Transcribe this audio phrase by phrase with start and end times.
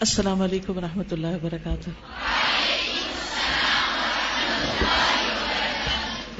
[0.00, 1.90] السلام علیکم و رحمۃ اللہ وبرکاتہ۔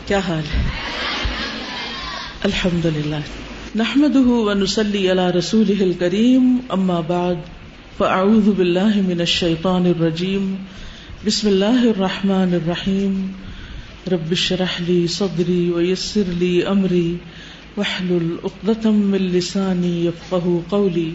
[0.06, 0.62] کیا حال ہے؟
[2.44, 3.16] الحمد للہ
[3.74, 7.34] نحمد ونسلی علی رسول کریم اما بعد،
[7.96, 10.56] فاعوذ باللہ من الشیطان الرجیم۔
[11.24, 13.32] بسم اللہ الرحمن الرحیم۔
[14.12, 17.16] رب اشرح لی صدری ویسر لی امری۔
[17.76, 21.14] واحلل عقدة من لسانی يفقهوا قولی۔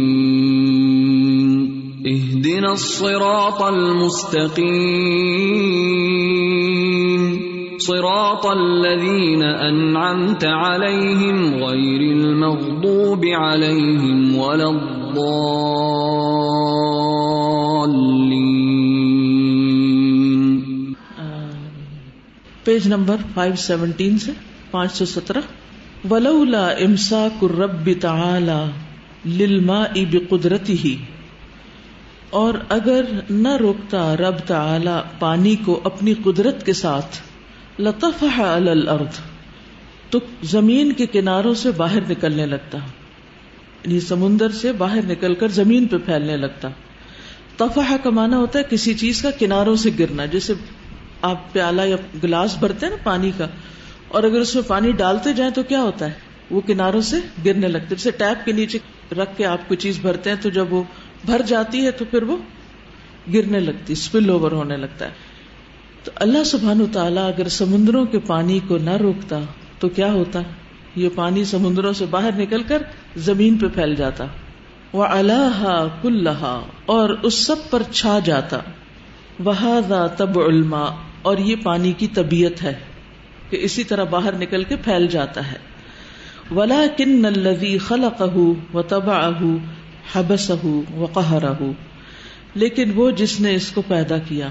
[2.05, 4.59] اہدنا الصراط المستقیم
[7.79, 15.41] صراط الذین انعمت علیہم غیر المغضوب علیہم ولا الضالین
[22.63, 24.31] پیج نمبر 517 سے
[24.71, 25.41] پانچ سو سترہ
[26.09, 28.71] ولولا امساک الرب تعالی
[29.25, 30.93] للماء بقدرته،
[32.29, 37.17] اور اگر نہ روکتا رب تعالی پانی کو اپنی قدرت کے ساتھ،
[37.81, 39.19] لطفح علی الارض،
[40.09, 42.77] تو زمین کے کناروں سے باہر نکلنے لگتا۔
[43.85, 46.67] یعنی سمندر سے باہر نکل کر زمین پہ پھیلنے لگتا۔
[47.57, 50.53] تفح کا معنی ہوتا ہے کسی چیز کا کناروں سے گرنا، جیسے
[51.21, 53.47] آپ پیالہ یا گلاس بھرتے ہیں نا پانی کا
[54.11, 56.11] اور اگر اس میں پانی ڈالتے جائیں تو کیا ہوتا ہے؟
[56.51, 58.77] وہ کناروں سے گرنے لگتے جیسے ٹیپ کے نیچے
[59.15, 60.83] رکھ کے آپ کوئی چیز بھرتے ہیں تو جب وہ
[61.25, 62.37] بھر جاتی ہے تو پھر وہ
[63.33, 65.11] گرنے لگتی اسپل اوور ہونے لگتا ہے۔
[66.03, 69.39] تو اللہ سبحان تعالیٰ اگر سمندروں کے پانی کو نہ روکتا
[69.79, 70.41] تو کیا ہوتا؟
[70.95, 72.81] یہ پانی سمندروں سے باہر نکل کر
[73.15, 74.25] زمین پہ پھیل جاتا۔
[74.93, 78.57] وہ اللہ کلحا اور اس سب پر چھا جاتا۔
[79.43, 80.85] وہ تب علما
[81.21, 82.79] اور یہ پانی کی طبیعت ہے۔
[83.51, 85.57] کہ اسی طرح باہر نکل کے پھیل جاتا ہے۔
[86.55, 89.55] ولا کن الذي خلقه وتبعه
[90.13, 91.71] حبسه وقهره۔
[92.55, 94.49] لیکن وہ جس نے اس کو پیدا کیا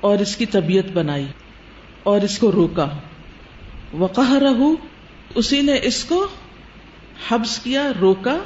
[0.00, 1.26] اور اس کی طبیعت بنائی
[2.02, 2.88] اور اس کو روکا۔
[3.98, 4.70] وقهره
[5.34, 6.26] اسی نے اس کو
[7.28, 8.38] حبس کیا، روکا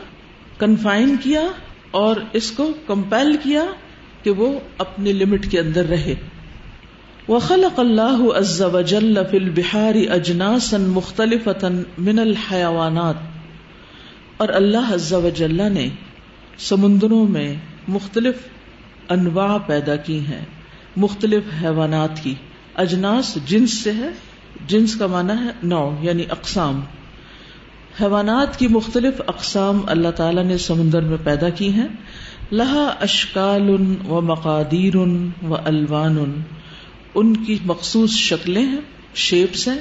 [0.59, 1.43] کنفائن کیا
[1.91, 3.65] اور اس کو کمپیل کیا
[4.23, 6.15] کہ وہ اپنی لمٹ کے اندر رہے۔
[7.29, 11.69] وخلق اللہ عز وجل فی البحار اجناسا مختلفتا
[11.99, 13.15] من الحیوانات
[14.37, 15.89] اور اللہ عز وجل نے
[16.59, 17.55] سمندروں میں
[17.89, 18.35] مختلف
[19.09, 20.45] انواع پیدا کی ہیں،
[20.97, 22.35] مختلف حیوانات کی۔
[22.77, 24.09] اجناس جنس سے ہے،
[24.67, 26.81] جنس کا معنی ہے نو یعنی اقسام۔
[28.01, 31.89] حیوانات کی مختلف اقسام اللہ تعالی نے سمندر میں پیدا کی ہیں۔
[32.53, 33.71] لہا اشکال
[34.09, 34.97] و مقادیر
[35.43, 36.43] و الوان۔
[37.19, 38.81] ان کی مخصوص شکلیں ہیں
[39.15, 39.81] شیپس ہیں،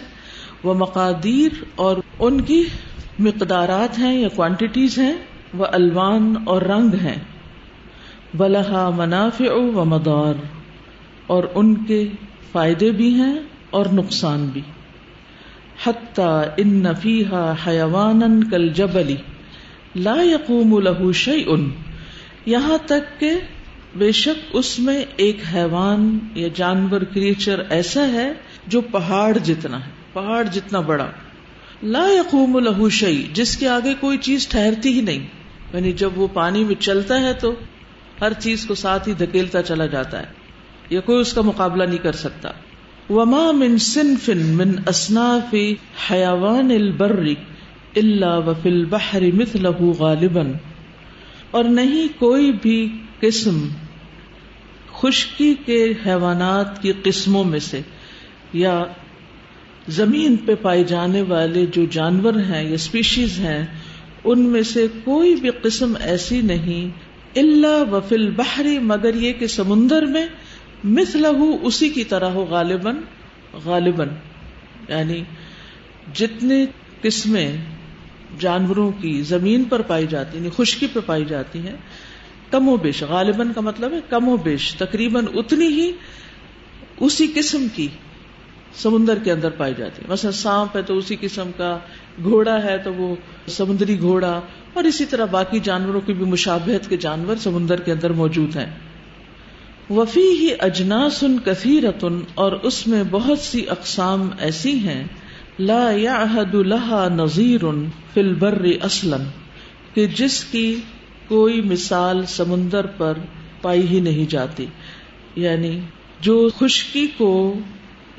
[0.63, 2.63] وہ مقادیر اور ان کی
[3.19, 5.13] مقدارات ہیں یا کوانٹیٹیز ہیں،
[5.53, 7.19] وہ الوان اور رنگ ہیں۔
[8.33, 10.33] بلحا منافع و مدار
[11.27, 12.07] اور ان کے
[12.51, 13.35] فائدے بھی ہیں
[13.69, 14.61] اور نقصان بھی۔
[15.85, 19.15] حتیٰ ان نفیحا حیوان کل جبلی
[19.95, 21.69] لا یقوم لہو شعی ان
[22.45, 23.31] یہاں تک کہ
[23.95, 28.33] بے شک اس میں ایک حیوان یا جانور کریچر ایسا ہے
[28.67, 31.07] جو پہاڑ جتنا ہے، پہاڑ جتنا بڑا۔
[31.83, 35.27] لا یقوم لہو شعی جس کے آگے کوئی چیز ٹھہرتی ہی نہیں۔
[35.73, 37.53] یعنی جب وہ پانی میں چلتا ہے تو
[38.21, 40.25] ہر چیز کو ساتھ ہی دھکیلتا چلا جاتا ہے،
[40.89, 42.49] یا کوئی اس کا مقابلہ نہیں کر سکتا۔
[43.09, 45.55] وما من صنف من اصناف
[46.11, 47.23] حیوان البر
[47.95, 50.41] الا وفي البحر مثله غالبا۔
[51.51, 53.67] اور نہیں، کوئی بھی قسم
[54.93, 57.81] خشکی کے حیوانات کی قسموں میں سے
[58.53, 58.83] یا
[59.87, 63.65] زمین پہ پائے جانے والے جو جانور ہیں یا اسپیشیز ہیں،
[64.23, 66.89] ان میں سے کوئی بھی قسم ایسی نہیں
[67.39, 70.27] اللہ وفل بحری مگر یہ کہ سمندر میں
[70.83, 71.27] مثلہ
[71.61, 72.95] اسی کی طرح ہو، غالباً
[73.63, 74.07] غالباً۔
[74.89, 75.23] یعنی
[76.13, 76.65] جتنی
[77.01, 77.57] قسمیں
[78.39, 81.75] جانوروں کی زمین پر پائی جاتی یعنی خشکی پہ پائی جاتی ہیں
[82.51, 85.91] کم و بیش، غالباً کا مطلب ہے کم و بیش، تقریباً اتنی ہی
[86.99, 87.87] اسی قسم کی
[88.75, 91.77] سمندر کے اندر پائی جاتی ہے۔ مثلا سانپ ہے تو اسی قسم کا،
[92.23, 93.15] گھوڑا ہے تو وہ
[93.47, 94.39] سمندری گھوڑا،
[94.73, 98.69] اور اسی طرح باقی جانوروں کی بھی مشابہت کے جانور سمندر کے اندر موجود ہیں۔
[99.89, 105.03] وفی ہی اجناس کثیرتن، اور اس میں بہت سی اقسام ایسی ہیں،
[105.59, 107.65] لا یعہد لہا نظیر
[108.13, 109.17] فی البر اصلا،
[109.93, 110.67] کہ جس کی
[111.27, 113.13] کوئی مثال سمندر پر
[113.61, 114.65] پائی ہی نہیں جاتی۔
[115.35, 115.79] یعنی
[116.21, 117.59] جو خشکی کو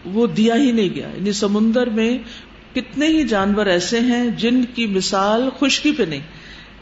[0.05, 2.19] وہ دیا ہی نہیں گیا۔ یعنی سمندر میں
[2.75, 6.21] کتنے ہی جانور ایسے ہیں جن کی مثال خشکی پہ نہیں۔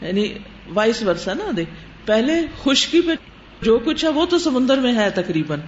[0.01, 0.33] یعنی
[0.73, 1.69] وائس ورسا نا دیکھ
[2.05, 2.33] پہلے
[2.63, 3.11] خشکی پہ
[3.61, 5.59] جو کچھ ہے وہ تو سمندر میں ہے تقریباً۔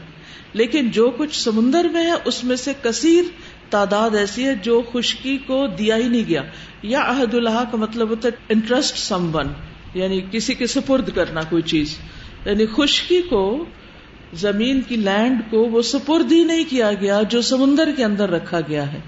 [0.53, 3.23] لیکن جو کچھ سمندر میں ہے اس میں سے کثیر
[3.69, 6.43] تعداد ایسی ہے جو خشکی کو دیا ہی نہیں گیا۔
[6.81, 9.47] یا عہد اللہ کا مطلب ہوتا ہے انٹرسٹ سم ون۔
[9.93, 11.97] یعنی کسی کے سپرد کرنا کوئی چیز۔
[12.45, 13.65] یعنی خشکی کو،
[14.33, 18.59] زمین کی لینڈ کو وہ سپرد ہی نہیں کیا گیا جو سمندر کے اندر رکھا
[18.61, 18.99] گیا ہے۔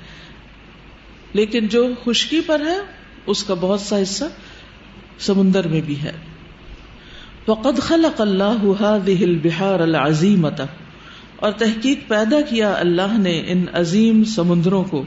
[1.34, 2.78] لیکن جو خشکی پر ہے،
[3.26, 4.24] اس کا بہت سا حصہ
[5.20, 6.12] سمندر میں بھی ہے۔
[7.48, 10.62] وقد خلق اللہ هذه البحار العظیمت
[11.36, 15.04] اور تحقیق پیدا کیا اللہ نے ان عظیم سمندروں کو۔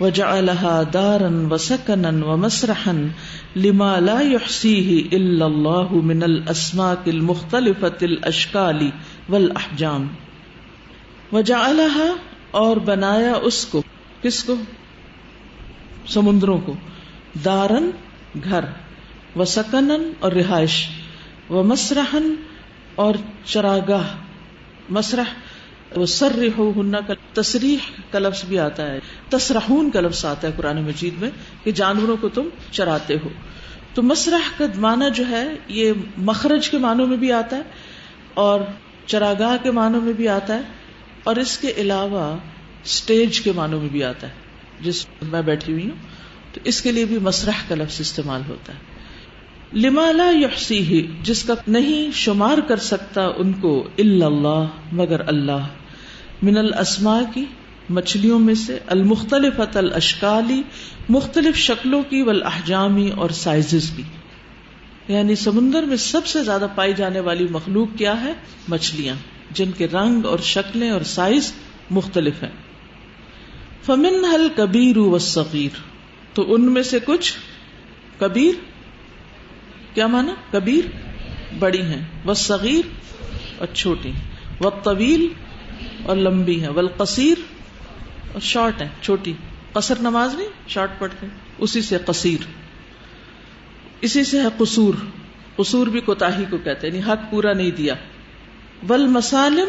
[0.00, 3.10] وجعلها دارا وسكنا ومسرحا
[3.56, 8.90] لما لا يحصيه الا الله من الاسماك المختلفه الاشكال
[9.28, 10.06] والاحجام
[11.32, 12.08] وجعلها
[12.50, 13.82] اور بنایا اس کو،
[14.22, 14.54] کس کو؟
[16.08, 16.74] سمندروں کو.
[17.44, 17.90] دارن
[18.44, 18.64] گھر
[19.36, 20.88] و سکنن اور رہائش
[21.50, 22.34] و مسرحن
[22.94, 23.14] اور
[23.44, 24.16] چراگاہ،
[24.90, 25.24] مسرح
[25.96, 27.76] وہ سر رہو ہننا کا تصریح
[28.10, 28.98] کا لفظ بھی آتا ہے،
[29.28, 31.30] تصرحون کا لفظ آتا ہے قرآن مجید میں
[31.64, 33.28] کہ جانوروں کو تم چراتے ہو۔
[33.94, 37.62] تو مسرح کا معنی جو ہے، یہ مخرج کے معنوں میں بھی آتا ہے
[38.34, 38.60] اور
[39.06, 40.60] چراگاہ کے معنوں میں بھی آتا ہے
[41.24, 42.36] اور اس کے علاوہ
[42.84, 44.32] اسٹیج کے معنوں میں بھی آتا ہے۔
[44.80, 45.96] جس میں بیٹھی ہوئی ہوں،
[46.52, 48.78] تو اس کے لیے بھی مسرح کا لفظ استعمال ہوتا ہے۔
[49.78, 55.66] لمالا یحسی جس کا نہیں شمار کر سکتا ان کو اللہ، مگر اللہ۔
[56.42, 57.44] من الاسماء کی،
[57.90, 60.62] مچھلیوں میں سے المختلف الاشکالی،
[61.08, 64.02] مختلف شکلوں کی والاحجامی اور سائزز کی۔
[65.08, 68.32] یعنی سمندر میں سب سے زیادہ پائی جانے والی مخلوق کیا ہے؟
[68.68, 69.14] مچھلیاں،
[69.50, 71.52] جن کے رنگ اور شکلیں اور سائز
[71.90, 72.50] مختلف ہیں۔
[73.82, 75.76] فمن حل کبیر و صغیر
[76.34, 77.34] تو ان میں سے کچھ
[78.18, 78.54] کبیر؟
[79.94, 80.96] کیا مانا؟ کبیر؟
[81.58, 82.88] بڑی ہیں۔ وہ صغیر
[83.58, 84.10] اور چھوٹی
[84.60, 85.28] وہ طویل
[86.02, 87.38] اور لمبی ہے۔ والقصیر
[88.32, 89.32] اور شارٹ ہے، چھوٹی۔
[89.72, 91.26] قصر نماز نہیں، شارٹ پڑھتے
[91.58, 92.44] اسی سے قصیر۔
[94.00, 94.94] اسی سے ہے قصور۔
[95.56, 97.94] قصور بھی کوتا کو کہتے ہیں یعنی حق پورا نہیں دیا۔
[98.88, 99.68] ول مسالم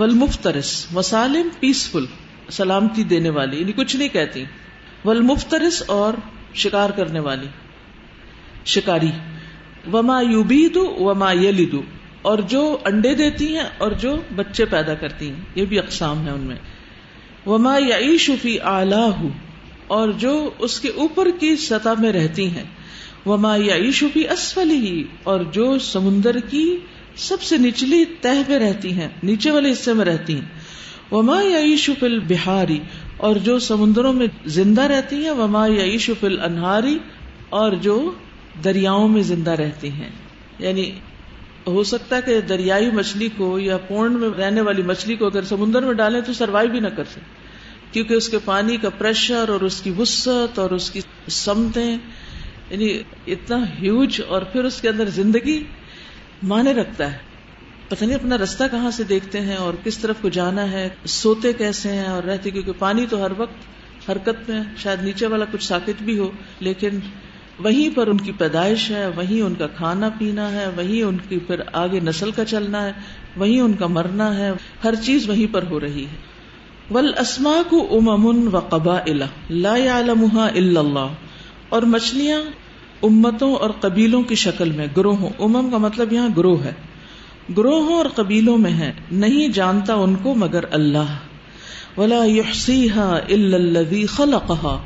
[0.00, 2.04] ول مفترس مسالم پیسفل
[2.50, 4.44] سلامتی دینے والی یعنی کچھ نہیں کہتی۔
[5.04, 6.14] ول مفترس اور
[6.54, 7.46] شکار کرنے والی۔
[8.64, 9.10] شکاری۔
[9.92, 11.66] وما یوبی وما یلی
[12.24, 16.30] اور جو انڈے دیتی ہیں اور جو بچے پیدا کرتی ہیں، یہ بھی اقسام ہے
[16.30, 16.56] ان میں۔
[17.46, 17.78] وما
[18.42, 19.22] فی آلہ
[19.86, 22.64] اور جو اس کے اوپر کی سطح میں رہتی ہیں۔
[23.26, 23.56] وما
[23.98, 26.76] فی اسفل ہی اور جو سمندر کی
[27.16, 30.48] سب سے نچلی تہ پہ رہتی ہیں، نیچے والے حصے میں رہتی ہیں۔
[31.12, 32.78] وما یعیش فی البہاری
[33.16, 36.98] اور جو سمندروں میں زندہ رہتی ہیں۔ وما یعیش فی الانہاری
[37.50, 38.12] اور جو
[38.64, 40.10] دریاؤں میں زندہ رہتی ہیں۔
[40.58, 40.90] یعنی
[41.66, 45.42] ہو سکتا ہے کہ دریائی مچھلی کو یا پونڈ میں رہنے والی مچھلی کو اگر
[45.42, 47.20] سمندر میں ڈالیں تو سروائو بھی نہ کر سکے
[47.92, 51.96] کیونکہ اس کے پانی کا پریشر اور اس کی وسط اور اس کی سمتیں
[52.70, 55.64] یعنی اتنا ہیوج اور پھر اس کے اندر زندگی
[56.42, 57.18] مانے رکھتا ہے۔
[57.88, 61.52] پتہ نہیں اپنا رستہ کہاں سے دیکھتے ہیں اور کس طرف کو جانا ہے، سوتے
[61.52, 65.64] کیسے ہیں اور رہتے، کیونکہ پانی تو ہر وقت حرکت میں شاید نیچے والا کچھ
[65.64, 66.30] ساکت بھی ہو،
[66.60, 66.98] لیکن
[67.58, 71.38] وہیں پر ان کی پیدائش ہے، وہیں ان کا کھانا پینا ہے، وہیں ان کی
[71.38, 72.92] پھر آگے نسل کا چلنا ہے،
[73.36, 74.50] وہیں ان کا مرنا ہے،
[74.84, 76.34] ہر چیز وہیں پر ہو رہی ہے۔
[76.94, 78.98] ول اسما کو امن و قبا
[79.50, 79.74] لا
[80.54, 81.06] اللہ
[81.68, 82.42] اور مچھلیاں
[83.02, 86.72] امتوں اور قبیلوں کی شکل میں، گروہوں۔ امم کا مطلب یہاں گروہ ہے۔
[87.56, 91.16] گروہوں اور قبیلوں میں ہے نہیں جانتا ان کو مگر اللہ۔
[91.96, 92.24] ولا
[93.28, 94.82] الذي خلقها۔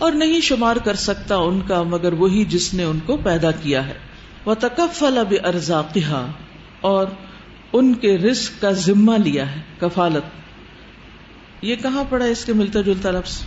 [0.00, 3.86] اور نہیں شمار کر سکتا ان کا مگر وہی جس نے ان کو پیدا کیا
[3.86, 3.94] ہے۔
[4.44, 6.26] وہ تکفل اب ارزاقہ
[6.80, 7.06] اور
[7.72, 10.22] ان کے رزق کا ذمہ لیا ہے، کفالت۔
[11.62, 13.38] یہ کہاں پڑا اس کے ملتا جلتا لفظ؟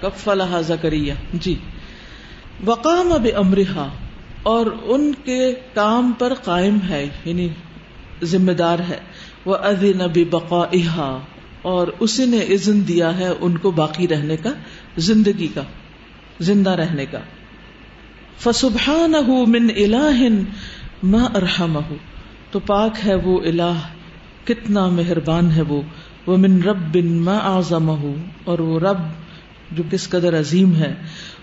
[0.00, 1.54] کفل زکریہ جی۔
[2.64, 3.88] وقام اب امرحا
[4.42, 7.48] اور ان کے کام پر قائم ہے یعنی
[8.22, 8.98] ذمہ دار ہے۔
[9.44, 11.18] وہ ادین اب بقا
[11.62, 14.50] اور اسی نے عزن دیا ہے ان کو باقی رہنے کا۔
[15.00, 15.62] زندگی کا،
[16.40, 17.18] زندہ رہنے کا۔
[18.38, 20.28] فسبحان من الہ
[21.02, 21.78] ما ارحم
[22.50, 23.78] تو پاک ہے وہ الہ،
[24.44, 25.82] کتنا مہربان ہے وہ۔
[26.26, 27.90] وہ من رب بن ما آزم
[28.44, 28.98] اور وہ رب
[29.72, 30.94] جو کس قدر عظیم ہے۔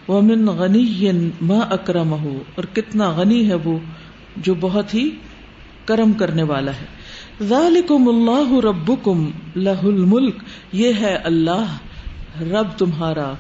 [0.07, 1.11] وہ من غنی
[1.41, 2.13] ما اکرم
[2.55, 3.79] اور کتنا غنی ہے وہ
[4.37, 5.09] جو بہت ہی
[5.85, 6.85] کرم کرنے والا ہے۔
[7.41, 10.35] ذالکم اللہ ربکم لہ الملک
[10.73, 11.77] یہ ہے اللہ،
[12.41, 13.33] رب تمہارا۔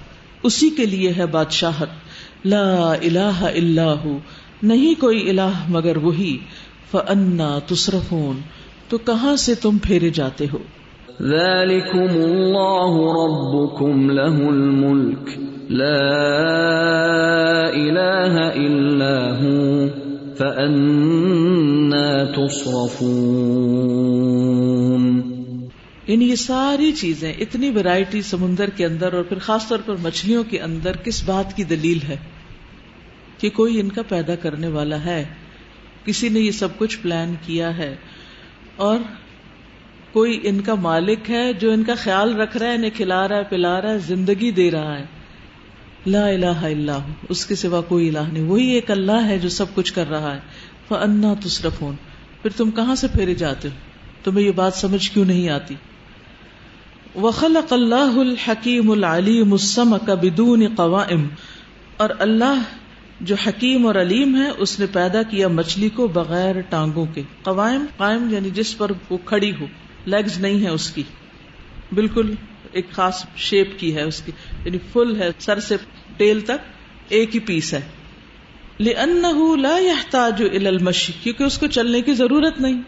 [0.43, 1.87] اسی کے لیے ہے بادشاہت۔
[2.45, 4.17] لا الہ الا ہو۔
[4.63, 6.37] نہیں کوئی الہ مگر وہی۔
[6.91, 8.39] فانا تصرفون۔
[8.89, 10.57] تو کہاں سے تم پھیرے جاتے ہو؟
[11.21, 15.29] ذلكم الله ربكم له الملك۔
[15.71, 16.07] لا
[17.67, 19.87] اله الا هو۔
[20.37, 25.36] فانا تصرفون۔
[26.07, 30.43] یعنی یہ ساری چیزیں، اتنی ورائٹی سمندر کے اندر اور پھر خاص طور پر مچھلیوں
[30.43, 32.15] کے اندر کس بات کی دلیل ہے
[33.37, 35.25] کہ کوئی ان کا پیدا کرنے والا ہے؟
[36.05, 37.95] کسی نے یہ سب کچھ پلان کیا ہے
[38.75, 38.99] اور
[40.11, 43.37] کوئی ان کا مالک ہے جو ان کا خیال رکھ رہا ہے، انہیں کھلا رہا
[43.37, 45.05] ہے، پلا رہا ہے، زندگی دے رہا ہے۔
[46.07, 46.99] لا الہ الا
[47.29, 50.35] اس کے سوا کوئی الہ نہیں۔ وہی ایک اللہ ہے جو سب کچھ کر رہا
[50.35, 50.39] ہے۔
[50.87, 51.95] فانا تصرفون۔
[52.41, 53.73] پھر تم کہاں سے پھیرے جاتے ہو؟
[54.23, 55.75] تمہیں یہ بات سمجھ کیوں نہیں آتی؟
[57.21, 61.27] وخلق اللہ الحکیم العلیم السمک بدون قوائم۔
[61.97, 62.61] اور اللہ
[63.21, 67.85] جو حکیم اور علیم ہے، اس نے پیدا کیا مچھلی کو بغیر ٹانگوں کے۔ قوائم،
[67.97, 69.65] قائم یعنی جس پر وہ کھڑی ہو۔
[70.05, 71.03] لیگز نہیں ہے اس کی۔
[71.91, 72.33] بالکل
[72.71, 74.31] ایک خاص شیپ کی ہے اس کی۔
[74.65, 75.75] یعنی فل ہے، سر سے
[76.17, 76.73] ٹیل تک
[77.09, 77.81] ایک ہی پیس ہے۔
[78.79, 82.81] لِأَنَّهُ لَا يَحْتَاجُ إِلَى الْمَشِي۔ کیونکہ اس کو چلنے کی ضرورت نہیں۔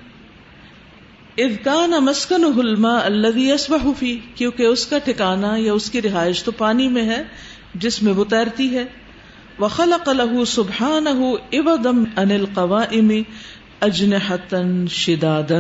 [1.40, 4.04] اذ کان مسکنه الماء الذي يسبح
[4.36, 7.24] کیونکہ اس کا ٹھکانہ یا اس کی رہائش تو پانی میں ہے،
[7.76, 8.84] جس میں وہ تیرتی ہے۔
[9.60, 13.12] وخلق له سبحانه عوضا عن القوائم
[13.82, 15.60] اجنحتا شدادا۔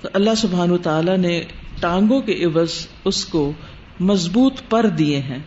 [0.00, 1.44] تو اللہ سبحان و تعالی نے
[1.80, 3.52] ٹانگوں کے عوض اس کو
[4.00, 5.38] مضبوط پر دیے ہیں۔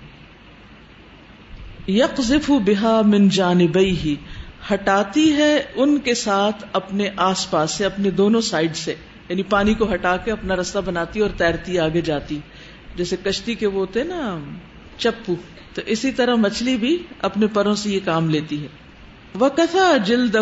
[1.88, 4.16] یکف بحا من جانبئی ہی
[4.74, 8.96] ہٹاتی ہے ان کے ساتھ اپنے آس پاس سے، اپنے دونوں سائڈ سے۔
[9.30, 12.40] یعنی پانی کو ہٹا کے اپنا رستہ بناتی اور تیرتی آگے جاتی۔
[12.96, 14.40] جیسے کشتی کے وہ ہوتے نا،
[14.98, 15.36] چپو۔
[15.74, 18.68] تو اسی طرح مچھلی بھی اپنے پروں سے یہ کام لیتی ہے۔
[19.36, 20.36] وہ کتھا جلد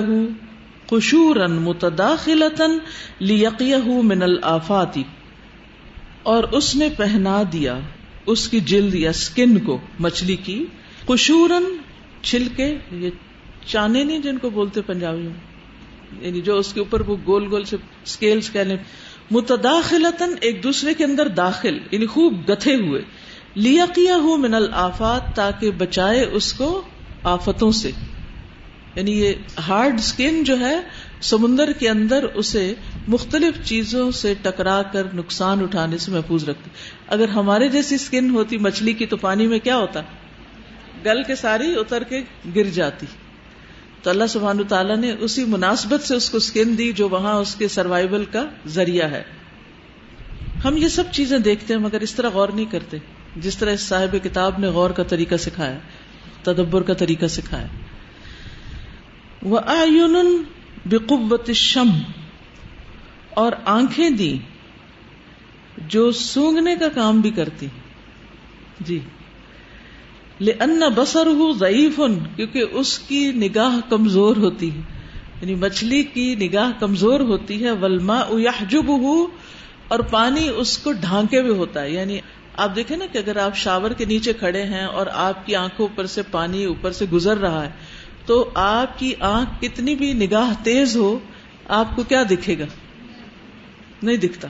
[0.89, 2.77] خشورن متداخلتن
[3.19, 5.03] لیقیہ من الآفاتی
[6.23, 7.79] اور اس نے پہنا دیا،
[8.25, 10.65] اس کی جلد یا سکن کو مچھلی کی
[11.05, 11.63] قشورن
[12.21, 13.09] چھلکے، یہ
[13.65, 15.55] چانے نہیں جن کو بولتے پنجابی میں
[16.21, 18.77] یعنی جو اس کے اوپر وہ گول گول سے سکیلز کہہ لیں
[19.31, 23.01] متداخلتن ایک دوسرے کے اندر داخل یعنی خوب گتھے ہوئے۔
[23.55, 26.81] لیا کیا ہو من الآفات تاکہ بچائے اس کو
[27.23, 27.91] آفتوں سے۔
[28.95, 29.33] یعنی یہ
[29.67, 30.81] ہارڈ اسکن جو ہے،
[31.21, 32.73] سمندر کے اندر اسے
[33.07, 36.69] مختلف چیزوں سے ٹکرا کر نقصان اٹھانے سے محفوظ رکھتی
[37.07, 40.01] اگر ہمارے جیسی اسکن ہوتی مچھلی کی تو پانی میں کیا ہوتا؟
[41.05, 42.21] گل کے ساری اتر کے
[42.55, 43.05] گر جاتی۔
[44.01, 47.55] تو اللہ سبحان تعالیٰ نے اسی مناسبت سے اس کو اسکن دی جو وہاں اس
[47.55, 49.23] کے سروائول کا ذریعہ ہے۔
[50.65, 52.97] ہم یہ سب چیزیں دیکھتے ہیں مگر اس طرح غور نہیں کرتے۔
[53.35, 55.77] جس طرح اس صاحب کتاب نے غور کا طریقہ سکھایا،
[56.43, 57.67] تدبر کا طریقہ سکھایا۔
[59.41, 60.43] وہ آئن
[60.85, 61.89] بقوت شم
[63.29, 64.37] اور آنکھیں دی
[65.87, 67.67] جو سونگنے کا کام بھی کرتی۔
[68.79, 68.99] جی۔
[70.39, 71.99] ان بسر ہوں ضعیف
[72.35, 74.81] کیونکہ اس کی نگاہ کمزور ہوتی ہے۔
[75.41, 79.27] یعنی مچھلی کی نگاہ کمزور ہوتی ہے ولما یحجب ہوں
[79.87, 82.19] اور پانی اس کو ڈھانکے ہوئے ہوتا ہے۔ یعنی
[82.57, 85.87] آپ دیکھیں نا کہ اگر آپ شاور کے نیچے کھڑے ہیں اور آپ کی آنکھوں
[85.95, 87.71] پر سے پانی اوپر سے گزر رہا ہے،
[88.25, 91.19] تو آپ کی آنکھ کتنی بھی نگاہ تیز ہو،
[91.67, 92.65] آپ کو کیا دکھے گا؟
[94.03, 94.47] نہیں دکھتا۔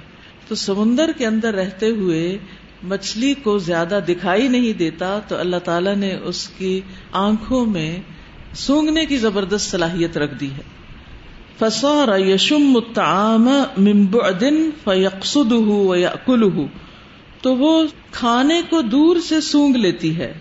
[0.47, 2.37] تو سمندر کے اندر رہتے ہوئے
[2.85, 7.99] مچھلی کو زیادہ دکھائی نہیں دیتا تو اللہ تعالی نے اس کی آنکھوں میں
[8.53, 10.75] سونگنے کی زبردست صلاحیت رکھ دی ہے۔
[11.59, 14.43] فسور یشم الطعام من بعد
[14.83, 16.61] فیقصده ویأکله
[17.41, 20.33] تو وہ کھانے کو دور سے سونگ لیتی ہے،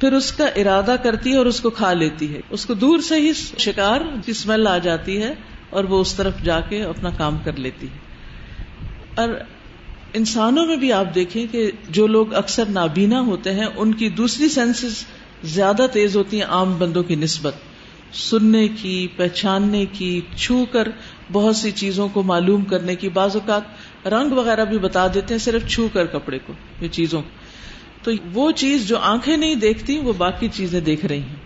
[0.00, 2.98] پھر اس کا ارادہ کرتی ہے اور اس کو کھا لیتی ہے۔ اس کو دور
[2.98, 5.34] سے ہی شکار کی اسمیل آ جاتی ہے
[5.70, 7.98] اور وہ اس طرف جا کے اپنا کام کر لیتی ہے۔
[9.14, 9.28] اور
[10.14, 14.48] انسانوں میں بھی آپ دیکھیں کہ جو لوگ اکثر نابینا ہوتے ہیں، ان کی دوسری
[14.48, 15.04] سینسز
[15.44, 17.54] زیادہ تیز ہوتی ہیں عام بندوں کی نسبت۔
[18.12, 20.88] سننے کی، پہچاننے کی، چھو کر
[21.32, 23.62] بہت سی چیزوں کو معلوم کرنے کی بعض اوقات
[24.06, 27.22] رنگ وغیرہ بھی بتا دیتے ہیں صرف چھو کر کپڑے کو، یہ چیزوں۔
[28.02, 31.36] تو وہ چیز جو آنکھیں نہیں دیکھتی، وہ باقی چیزیں دیکھ رہی ہیں۔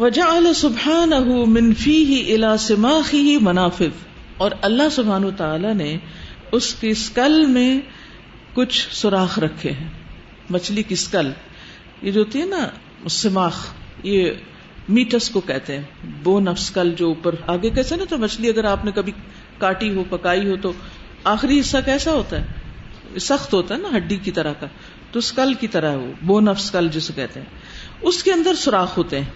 [0.00, 4.06] وجعل سبحانہ من فیہ الى سماخہ منافذ۔
[4.36, 5.96] اور اللہ سبحانہ تعالی نے
[6.52, 7.80] اس کی اسکل میں
[8.54, 9.88] کچھ سوراخ رکھے ہیں۔
[10.50, 11.30] مچھلی کی اسکل
[12.02, 12.68] یہ جو ہوتی ہے نا،
[13.08, 13.66] سماخ،
[14.02, 14.30] یہ
[14.88, 15.82] میٹس کو کہتے ہیں۔
[16.22, 19.12] بون آف اسکل جو اوپر، آگے کیسے نا تو مچھلی اگر آپ نے کبھی
[19.58, 20.72] کاٹی ہو، پکائی ہو، تو
[21.24, 22.46] آخری حصہ کیسا ہوتا ہے؟
[23.18, 24.66] سخت ہوتا ہے نا، ہڈی کی طرح کا۔
[25.12, 27.46] تو اسکل کی طرح وہ، بون آف اسکل جسے کہتے ہیں۔
[28.02, 29.30] اس کے اندر سوراخ ہوتے ہیں۔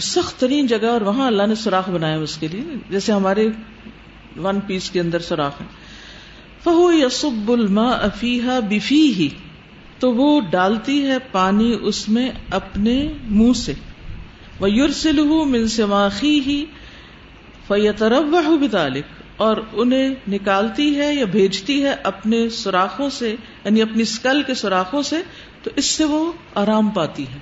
[0.00, 3.48] سخت ترین جگہ اور وہاں اللہ نے سوراخ بنایا اس کے لیے۔ جیسے ہمارے
[4.36, 5.66] ون پیس کے اندر سوراخ ہے۔
[6.64, 9.28] فہو یسب الما افیحا بفی ہی
[9.98, 13.72] تو وہ ڈالتی ہے پانی اس میں اپنے منہ سے۔
[14.60, 16.64] وہ یورسل من سماخی ہی
[17.68, 19.04] فیترب بتالک
[19.36, 25.02] اور انہیں نکالتی ہے یا بھیجتی ہے اپنے سوراخوں سے یعنی اپنی اسکل کے سوراخوں
[25.02, 25.16] سے،
[25.62, 27.38] تو اس سے وہ آرام پاتی ہے۔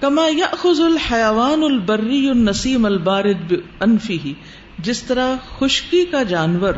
[0.00, 4.34] کما یا خز الحیوان البری النسیم البارد انفی ہی
[4.78, 6.74] جس طرح خشکی کا جانور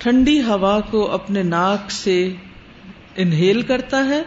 [0.00, 2.32] ٹھنڈی ہوا کو اپنے ناک سے
[3.16, 4.22] انہیل کرتا ہے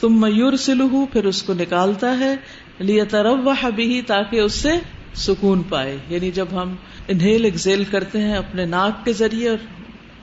[0.00, 2.34] تم میور سلو پھر اس کو نکالتا ہے
[2.78, 3.36] لیا ترو
[3.74, 4.68] بھی تاکہ اس سے
[5.14, 6.74] سکون پائے۔ یعنی جب ہم
[7.08, 9.50] انہیل، ایکزیل کرتے ہیں اپنے ناک کے ذریعے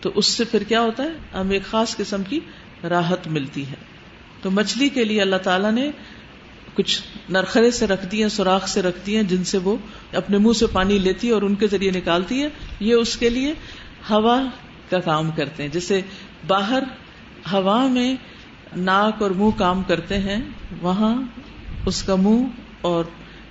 [0.01, 2.39] تو اس سے پھر کیا ہوتا ہے؟ ہمیں ایک خاص قسم کی
[2.83, 3.75] راحت ملتی ہے۔
[4.41, 5.91] تو مچھلی کے لیے اللہ تعالیٰ نے
[6.73, 9.77] کچھ نرخرے سے رکھ دی ہیں سوراخ سے رکھ دی ہیں جن سے وہ
[10.13, 13.29] اپنے منہ سے پانی لیتی ہے اور ان کے ذریعے نکالتی ہے۔ یہ اس کے
[13.29, 13.53] لیے
[14.09, 14.43] ہوا
[14.89, 16.01] کا کام کرتے ہیں۔ جیسے
[16.47, 16.83] باہر
[17.51, 18.15] ہوا میں
[18.77, 20.41] ناک اور منہ کام کرتے ہیں،
[20.81, 21.21] وہاں
[21.85, 22.47] اس کا منہ
[22.81, 23.03] اور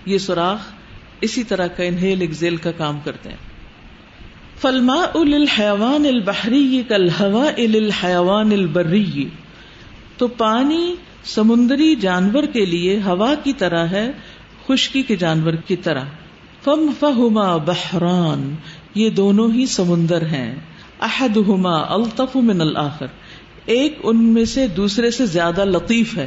[0.07, 0.59] یہ سوراخ
[1.21, 3.37] اسی طرح کا انہیل ایکزیل کا کام کرتے ہیں۔
[4.61, 9.29] فلما الحیوان البحری کل ہوا الحیوان البری۔
[10.17, 14.13] تو پانی سمندری جانور کے لیے ہوا کی طرح ہے،
[14.67, 16.05] خشکی کے جانور کی طرح۔
[16.65, 18.55] فم فہما بحران۔
[18.95, 20.55] یہ دونوں ہی سمندر ہیں۔
[21.01, 23.07] احد ہوما الطف من الآخر
[23.67, 26.27] ایک ان میں سے دوسرے سے زیادہ لطیف ہے۔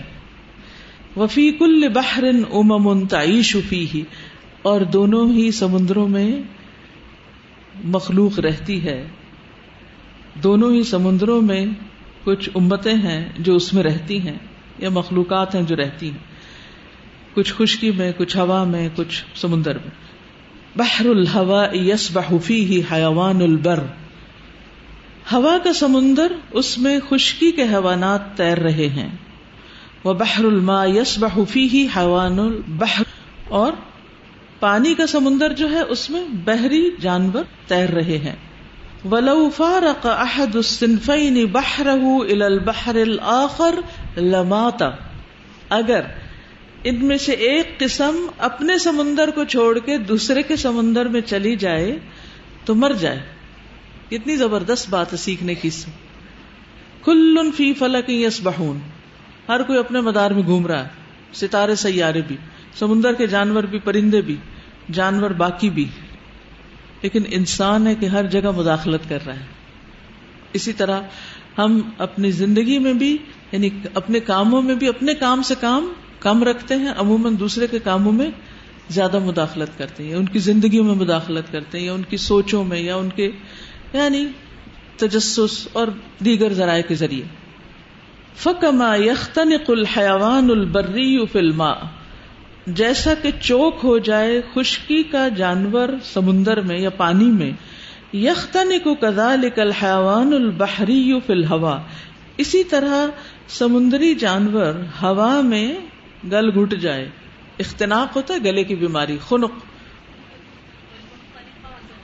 [1.17, 4.01] وفی کل بحر امم تعیش فی
[4.61, 6.31] اور دونوں ہی سمندروں میں
[7.83, 9.07] مخلوق رہتی ہے۔
[10.43, 11.65] دونوں ہی سمندروں میں
[12.23, 14.37] کچھ امتیں ہیں جو اس میں رہتی ہیں،
[14.79, 16.17] یا مخلوقات ہیں جو رہتی ہیں۔
[17.33, 19.91] کچھ خشکی میں، کچھ ہوا میں، کچھ سمندر میں۔
[20.75, 23.79] بحر الحوا یس بحفی ہی حیوان البر۔
[25.31, 29.09] ہوا کا سمندر اس میں خشکی کے حیوانات تیر رہے ہیں۔
[30.03, 33.03] وہ بحر الما یس بحفی ہی حیوان البحر۔
[33.47, 33.73] اور
[34.59, 38.35] پانی کا سمندر جو ہے اس میں بحری جانور تیر رہے ہیں۔
[39.11, 43.75] ولو فارق احد الصنفین بحرہ الى البحر الاخر
[44.17, 44.89] لماتا
[45.69, 46.01] اگر
[46.83, 51.55] ان میں سے ایک قسم اپنے سمندر کو چھوڑ کے دوسرے کے سمندر میں چلی
[51.55, 51.99] جائے
[52.65, 53.36] تو مر جائے۔
[54.09, 55.91] کتنی زبردست بات ہے سیکھنے کی سے۔
[57.03, 58.79] کل فی فلک یس بہون
[59.49, 60.89] ہر کوئی اپنے مدار میں گھوم رہا ہے۔
[61.33, 62.35] ستارے سیارے بھی،
[62.75, 64.35] سمندر کے جانور بھی، پرندے بھی،
[64.91, 65.85] جانور باقی بھی۔
[67.01, 69.45] لیکن انسان ہے کہ ہر جگہ مداخلت کر رہا ہے۔
[70.53, 71.01] اسی طرح
[71.57, 73.17] ہم اپنی زندگی میں بھی
[73.51, 77.79] یعنی اپنے کاموں میں بھی، اپنے کام سے کام کم رکھتے ہیں، عموماً دوسرے کے
[77.79, 78.31] کاموں میں
[78.89, 82.17] زیادہ مداخلت کرتے ہیں، یا ان کی زندگیوں میں مداخلت کرتے ہیں، یا ان کی
[82.17, 83.31] سوچوں میں، یا ان کے
[83.93, 84.27] یعنی
[84.97, 85.87] تجسس اور
[86.25, 87.23] دیگر ذرائع کے ذریعے۔
[88.35, 91.73] فکما یختن الحیوان البری فلما
[92.67, 97.51] جیسا کہ چوک ہو جائے خشکی کا جانور سمندر میں یا پانی میں
[98.15, 101.81] یختن کو کدا لکل حیوان البحری فل ہوا
[102.37, 103.05] اسی طرح
[103.47, 105.75] سمندری جانور ہوا میں
[106.31, 107.09] گل گھٹ جائے۔
[107.59, 109.51] اختناق ہوتا ہے گلے کی بیماری، خنق۔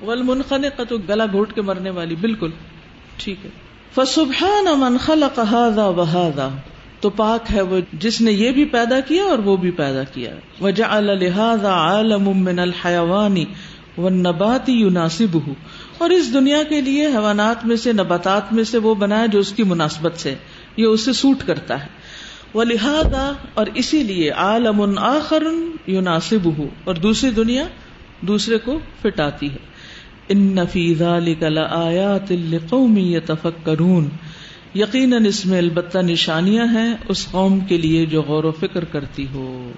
[0.07, 2.49] ولمنخن کا تو گلا گھوٹ کے مرنے والی، بالکل،
[3.17, 3.49] ٹھیک ہے۔
[3.95, 6.49] فسبحان من خلق هذا وهذا،
[6.99, 10.35] تو پاک ہے وہ جس نے یہ بھی پیدا کیا اور وہ بھی پیدا کیا۔
[10.61, 13.35] وجعل لهذا عالم من الحيوان
[13.97, 15.53] والنبات يناسبه۔
[15.97, 19.51] اور اس دنیا کے لیے حیوانات میں سے، نباتات میں سے وہ بنایا جو اس
[19.51, 20.35] کی مناسبت سے،
[20.77, 21.87] یہ اسے سوٹ کرتا ہے۔
[22.53, 25.43] وہ لہذا اور اسی لیے عالم آخر
[25.87, 27.63] يناسبه۔ اور دوسری دنیا
[28.21, 29.72] دوسرے کو فٹ آتی ہے۔
[30.29, 34.09] ان نفی ذلك لآیات لقوم یتفکرون
[34.75, 39.27] یقیناً اس میں البتہ نشانیاں ہیں اس قوم کے لیے جو غور و فکر کرتی
[39.33, 39.71] ہو۔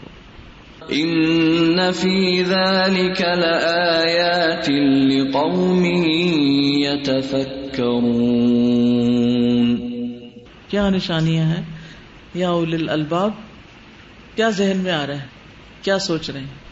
[0.89, 5.83] ان فی ذلك لآیات لقوم
[6.83, 7.35] یتفکرون
[10.67, 11.63] کیا نشانیاں ہیں؟
[12.33, 13.31] یا اول الالباب
[14.35, 15.25] کیا ذہن میں آ رہا ہے
[15.81, 16.65] کیا سوچ رہے ہیں؟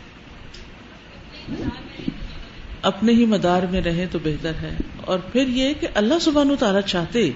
[2.83, 6.55] اپنے ہی مدار میں رہے تو بہتر ہے۔ اور پھر یہ کہ اللہ سبحان و
[6.55, 7.31] تعالیٰ چاہتے،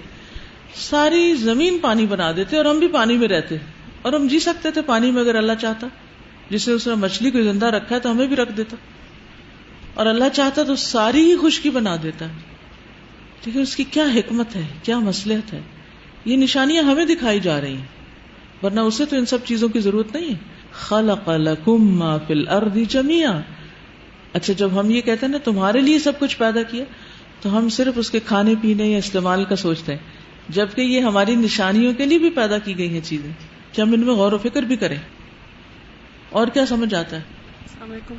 [0.76, 3.56] ساری زمین پانی بنا دیتے اور ہم بھی پانی میں رہتے۔
[4.02, 5.88] اور ہم جی سکتے تھے پانی میں اگر اللہ چاہتا۔
[6.50, 8.76] جس نے اس نے مچھلی کو زندہ رکھا ہے تو ہمیں بھی رکھ دیتا۔
[9.94, 12.26] اور اللہ چاہتا تو ساری ہی خشکی بنا دیتا۔
[13.44, 15.62] ٹھیک ہے اس کی کیا حکمت ہے؟ کیا مسلحت ہے؟
[16.26, 17.86] یہ نشانیاں ہمیں دکھائی جا رہی ہیں۔
[18.64, 20.38] ورنہ اسے تو ان سب چیزوں کی ضرورت نہیں ہے۔
[20.72, 23.40] خلق لکم ما فی الارض جميعا
[24.34, 26.84] اچھا جب ہم یہ کہتے ہیں نا تمہارے لیے سب کچھ پیدا کیا
[27.42, 30.00] تو ہم صرف اس کے کھانے پینے یا استعمال کا سوچتے ہیں
[30.50, 33.32] جبکہ یہ ہماری نشانیوں کے لیے بھی پیدا کی گئی ہیں چیزیں
[33.72, 34.98] کہ ہم ان میں غور و فکر بھی کریں؟
[36.30, 37.22] اور کیا سمجھ آتا ہے؟
[37.62, 38.16] السلام علیکم۔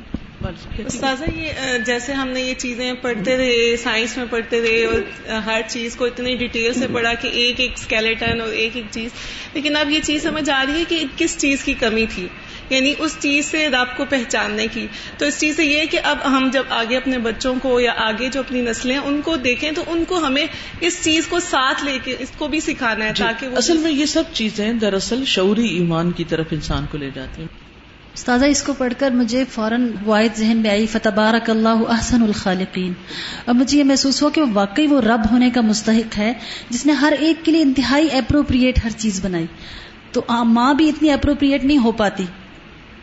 [0.85, 4.99] استاذہ یہ جیسے ہم نے یہ چیزیں پڑھتے رہے سائنس میں پڑھتے رہے اور
[5.45, 9.11] ہر چیز کو اتنی ڈیٹیل سے پڑھا کہ ایک ایک اسکیلیٹن اور ایک ایک چیز
[9.53, 12.27] لیکن اب یہ چیز سمجھ آ رہی ہے کہ کس چیز کی کمی تھی۔
[12.69, 16.17] یعنی اس چیز سے رب کو پہچاننے کی۔ تو اس چیز سے یہ کہ اب
[16.25, 19.83] ہم جب آگے اپنے بچوں کو یا آگے جو اپنی نسلیں ان کو دیکھیں تو
[19.87, 20.45] ان کو ہمیں
[20.79, 23.91] اس چیز کو ساتھ لے کے اس کو بھی سکھانا ہے جی، تاکہ اصل میں
[23.91, 27.47] یہ سب چیزیں دراصل شعوری ایمان کی طرف انسان کو لے جاتی ہیں۔
[28.13, 32.93] استاذہ اس کو پڑھ کر مجھے فوراً واحد ذہن میں آئی فتبارک اللہ احسن الخالقین
[33.45, 36.33] اب مجھے یہ محسوس ہوا کہ وہ واقعی وہ رب ہونے کا مستحق ہے
[36.69, 39.45] جس نے ہر ایک کے لیے انتہائی اپروپریٹ ہر چیز بنائی۔
[40.11, 42.25] تو ماں بھی اتنی اپروپریٹ نہیں ہو پاتی۔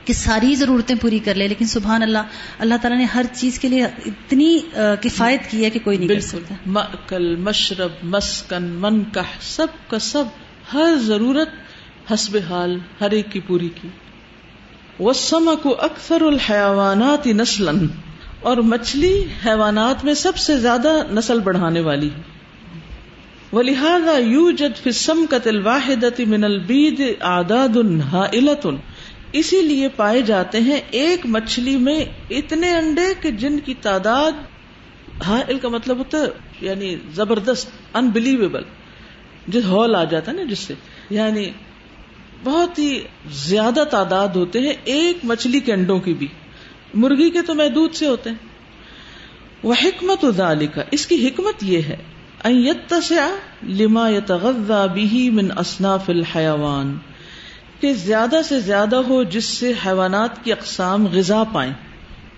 [0.07, 2.19] کہ ساری ضرورتیں پوری کر لے لیکن سبحان اللہ
[2.59, 4.59] اللہ تعالیٰ نے ہر چیز کے لیے اتنی
[5.03, 10.25] کفایت کی ہے کہ کوئی نہیں کر سکتا۔ مأکل مشرب مسکن منکح سب کا سب
[10.73, 11.49] ہر ضرورت
[12.13, 13.89] حسب حال ہر ایک کی پوری کی۔
[15.01, 17.73] وسمک اکثر الحیوانات نسلا۔
[18.41, 22.23] اور مچھلی حیوانات میں سب سے زیادہ نسل بڑھانے والی ہے۔
[23.53, 27.77] ولہذا یوجد فی السمکۃ الواحدۃ من البید اعداد
[28.13, 28.67] ہائلۃ
[29.39, 34.33] اسی لیے پائے جاتے ہیں ایک مچھلی میں اتنے انڈے کہ جن کی تعداد
[35.27, 36.27] ہائل کا مطلب ہوتا ہے
[36.61, 38.63] یعنی زبردست انبلیویبل
[39.49, 40.75] جس ہال آ جاتا ہے نا، جس سے
[41.11, 41.51] یعنی
[42.45, 46.27] بہت ہی زیادہ تعداد ہوتے ہیں ایک مچھلی کے انڈوں کی بھی۔
[46.95, 48.37] مرغی کے تو محدود سے ہوتے ہیں۔
[49.63, 51.97] وہ حکمت ادالی کا اس کی حکمت یہ ہے
[53.63, 56.97] لما یتغذا به من اصناف الحیوان۔
[57.81, 61.73] کہ زیادہ سے زیادہ ہو جس سے حیوانات کی اقسام غذا پائیں،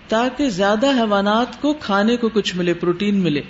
[0.09, 3.41] تاکہ زیادہ حیوانات کو کھانے کو کچھ ملے، پروٹین ملے۔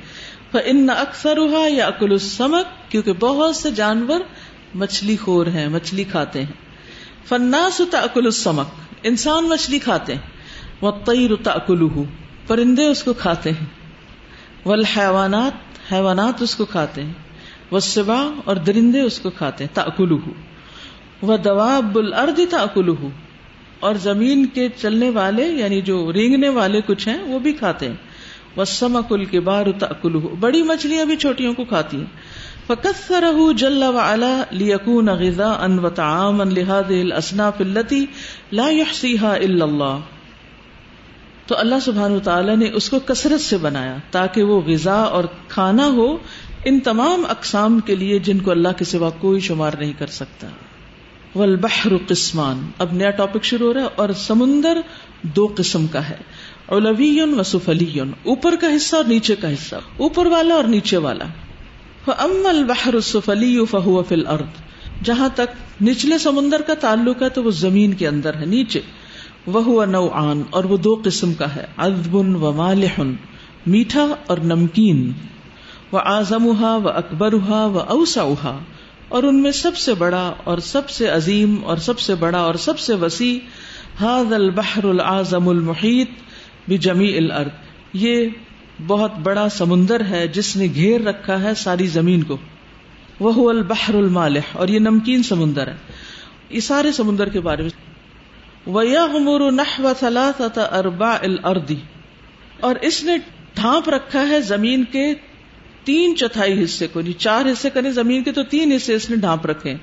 [0.65, 4.21] ان اکثر ہوا یا اکل السمک کیونکہ بہت سے جانور
[4.75, 6.53] مچھلی خور ہیں، مچھلی کھاتے ہیں۔
[7.29, 8.67] فناس تاکل السمک
[9.03, 10.21] انسان مچھلی کھاتے ہیں۔
[10.81, 11.55] وہ تئی رتا
[12.47, 13.67] پرندے اس کو کھاتے ہیں۔
[14.69, 15.53] والحیوانات
[15.93, 17.13] حیوانات اس کو کھاتے ہیں۔
[17.71, 20.11] وہ سبا اور درندے اس کو کھاتے ہیں۔ تاکل
[21.23, 22.95] وہ دواب الارض تاکل
[23.81, 27.95] اور زمین کے چلنے والے یعنی جو رینگنے والے کچھ ہیں، وہ بھی کھاتے ہیں۔
[28.57, 29.67] وہ سمک ال کے بار
[30.41, 32.05] بڑی مچھلیاں بھی چھوٹیوں کو کھاتی ہیں۔
[32.67, 38.07] فکثره جل وعلا ليكون غذاء وطعاما لهذه الاصناف التي
[38.53, 39.99] لا يحصيها الا الله۔
[41.47, 45.87] تو اللہ سبحانہ وتعالی نے اس کو کثرت سے بنایا تاکہ وہ غذا اور کھانا
[45.87, 46.17] ہو
[46.65, 50.47] ان تمام اقسام کے لیے جن کو اللہ کے سوا کوئی شمار نہیں کر سکتا۔
[51.39, 54.81] والبحر قسمان۔ اب نیا ٹاپک شروع ہو رہا ہے اور سمندر
[55.23, 56.17] دو قسم کا ہے۔
[56.67, 61.25] اولوی و سفلی اوپر کا حصہ اور نیچے کا حصہ۔ اوپر والا اور نیچے والا۔
[62.19, 64.69] امل بحر سفلی فہو فل ارد
[65.05, 68.81] جہاں تک نچلے سمندر کا تعلق ہے تو وہ زمین کے اندر ہے، نیچے۔
[69.47, 73.15] وہ نو آن اور وہ دو قسم کا ہے۔ ادب و مالحن
[73.67, 75.13] میٹھا اور نمکین۔
[75.93, 78.23] وہ آزمہ و اکبرہ و اوسا
[79.09, 82.55] اور ان میں سب سے بڑا اور سب سے عظیم اور سب سے بڑا اور
[82.55, 83.39] سب سے وسیع
[84.01, 86.11] حاض البحر العظم المحیط
[86.69, 87.51] بجمی الارض۔
[87.93, 88.29] یہ
[88.87, 92.37] بہت بڑا سمندر ہے، جس نے گھیر رکھا ہے ساری زمین کو۔
[93.21, 95.77] وہ البحر المالح، اور یہ نمکین سمندر ہے۔
[96.51, 97.71] یہ سارے سمندر کے بارے میں۔
[98.67, 101.77] ومور نہ اربا الردی
[102.61, 103.17] اور اس نے
[103.55, 105.15] ڈھانپ رکھا ہے زمین کے
[105.89, 109.17] تین چوتھائی حصے کو نہیں چار حصے کریں، زمین کے تو تین حصے اس نے
[109.17, 109.75] ڈھانپ رکھے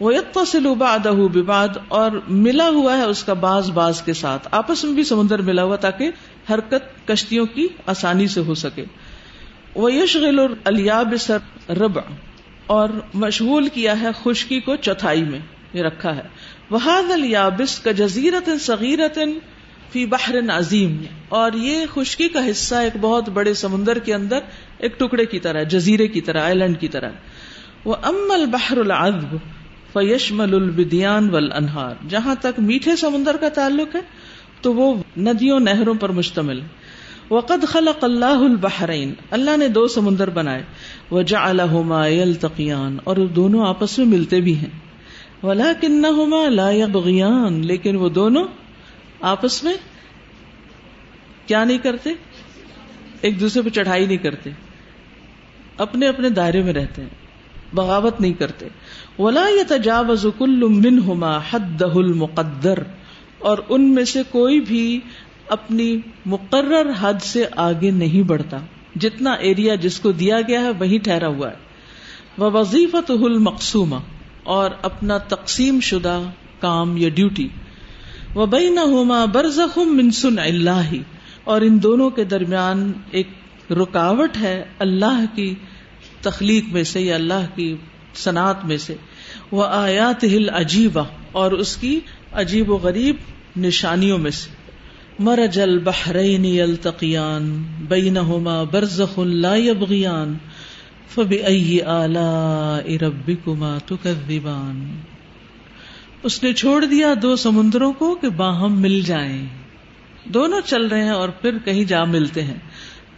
[0.00, 0.12] وہ
[0.46, 4.92] سلوبا ادہ بباد اور ملا ہوا ہے اس کا باز باز کے ساتھ۔ آپس میں
[4.92, 6.10] بھی سمندر ملا ہوا تاکہ
[6.50, 8.84] حرکت کشتیوں کی آسانی سے ہو سکے۔
[9.74, 11.98] وہ یشغل الیاب سر رب
[12.66, 15.40] اور مشغول کیا ہے خشکی کو چوتھائی میں،
[15.72, 16.22] یہ رکھا ہے۔
[16.70, 19.18] وہاد الیابس کا جزیرت صغیرت
[19.92, 24.38] فی بحر عظیم اور یہ خشکی کا حصہ ایک بہت بڑے سمندر کے اندر
[24.82, 27.10] ایک ٹکڑے کی طرح، جزیرے کی طرح آئی لینڈ کی طرح۔
[27.84, 29.36] وہ ام البحر العذب
[29.92, 34.00] فیشمل البدیان ول انہار جہاں تک میٹھے سمندر کا تعلق ہے،
[34.60, 36.60] تو وہ ندیوں، نہروں پر مشتمل
[37.30, 40.62] وقد خلق اللہ البحرین۔ اللہ نے دو سمندر بنائے۔
[41.10, 44.70] وجعلہما یلتقیان۔ اور دونوں آپس میں ملتے بھی ہیں۔
[45.42, 48.44] ولیکنہما لا یبغیان۔ لیکن وہ دونوں
[49.20, 49.74] آپس میں
[51.46, 52.10] کیا نہیں کرتے؟
[53.20, 54.50] ایک دوسرے پہ چڑھائی نہیں کرتے۔
[55.76, 57.08] اپنے اپنے دائرے میں رہتے ہیں،
[57.74, 58.68] بغاوت نہیں کرتے۔
[59.18, 62.78] ولا يتجاوز كل منهما حده المقدر۔
[63.38, 65.00] اور ان میں سے کوئی بھی
[65.48, 68.58] اپنی مقرر حد سے آگے نہیں بڑھتا۔
[68.96, 71.72] جتنا ایریا جس کو دیا گیا ہے وہی ٹھہرا ہوا ہے۔
[72.38, 73.96] وہ وظیفت مقصومہ
[74.44, 76.20] اور اپنا تقسیم شدہ
[76.60, 77.48] کام یا ڈیوٹی
[78.34, 80.92] وہ بئی نہ ہوما برزخم منسن اللہ
[81.44, 83.28] اور ان دونوں کے درمیان ایک
[83.70, 85.54] رکاوٹ ہے اللہ کی
[86.20, 87.76] تخلیق میں سے یا اللہ کی
[88.14, 88.94] صنعت میں سے۔
[89.50, 92.00] وہ آیات ہل عجیبہ اور اس کی
[92.32, 93.16] عجیب و غریب
[93.56, 94.50] نشانیوں میں سے۔
[95.18, 100.34] مرج البحرین یلتقیان بینہما برزخ لا یبغیان
[101.14, 105.00] فبئی آلاء ربکما تکذبان
[106.22, 109.46] اس نے چھوڑ دیا دو سمندروں کو کہ باہم مل جائیں۔
[110.24, 112.58] دونوں چل رہے ہیں اور پھر کہیں جا ملتے ہیں۔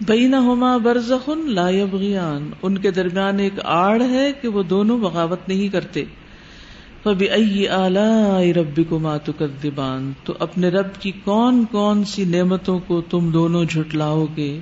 [0.00, 5.68] بینہما برزخ لا یبغیان۔ ان کے درمیان ایک آڑ ہے کہ وہ دونوں بغاوت نہیں
[5.68, 6.04] کرتے۔
[7.02, 13.64] فبئی آلاء ربکما تکذبان۔ تو اپنے رب کی کون کون سی نعمتوں کو تم دونوں
[13.64, 14.59] جھٹلاؤ گے؟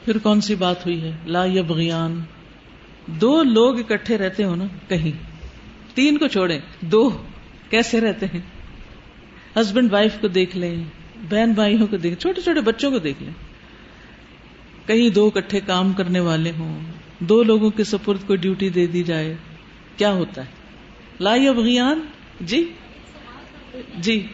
[0.06, 2.20] پھر کون سی بات ہوئی ہے؟ لا یبغیان
[3.06, 5.12] دو لوگ اکٹھے رہتے ہو نا کہیں۔
[5.96, 7.10] تین کو چھوڑیں۔ دو
[7.70, 8.42] کیسے رہتے ہیں؟
[9.62, 10.84] ہسبینڈ وائف کو دیکھ لیں،
[11.32, 13.45] بہن بھائیوں کو دیکھ چھوٹے چھوٹے بچوں کو دیکھ لیں۔
[14.88, 16.80] کہیں دو اکٹھے کام کرنے والے ہوں
[17.20, 19.36] دو لوگوں کے سپرد کو ڈیوٹی دے دی جائے
[19.98, 20.50] کیا ہوتا ہے؟
[21.20, 22.00] لا یبغیان؟
[22.42, 22.74] جی؟
[23.98, 24.28] جی۔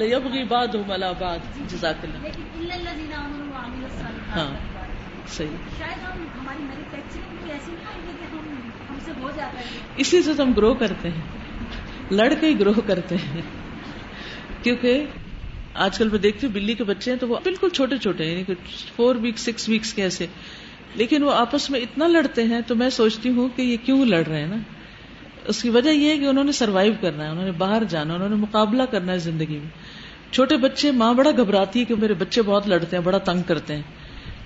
[0.00, 2.28] یبغی باد ہو ملا باد جزاک اللہ۔
[4.36, 4.54] ہاں
[5.28, 5.48] صحیح۔
[9.96, 11.22] اسی سے ہم گرو کرتے ہیں۔
[12.10, 13.42] لڑ کے ہی گرو کرتے ہیں۔
[14.62, 15.06] کیونکہ
[15.76, 18.32] آج کل میں دیکھتی ہوں بلی کے بچے ہیں تو وہ بالکل چھوٹے چھوٹے ہیں
[18.32, 18.54] یعنی
[18.96, 20.26] فور ویکس سکس ویکس کے ایسے۔
[20.94, 24.26] لیکن وہ آپس میں اتنا لڑتے ہیں تو میں سوچتی ہوں کہ یہ کیوں لڑ
[24.26, 24.56] رہے ہیں نا؟
[25.46, 28.14] اس کی وجہ یہ ہے کہ انہوں نے سروائو کرنا ہے، انہوں نے باہر جانا
[28.14, 29.70] انہوں نے مقابلہ کرنا ہے زندگی میں۔
[30.32, 33.76] چھوٹے بچے، ماں بڑا گھبراتی ہے کہ میرے بچے بہت لڑتے ہیں، بڑا تنگ کرتے
[33.76, 33.82] ہیں۔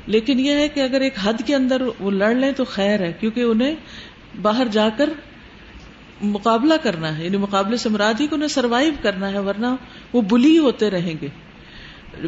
[0.07, 3.13] لیکن یہ ہے کہ اگر ایک حد کے اندر وہ لڑ لیں تو خیر ہے،
[3.21, 3.75] کیونکہ انہیں
[4.43, 5.11] باہر جا کر
[6.23, 9.67] مقابلہ کرنا ہے یعنی مقابلے سے مراد ہی کہ انہیں سروائو کرنا ہے، ورنہ
[10.13, 11.29] وہ بلی ہوتے رہیں گے۔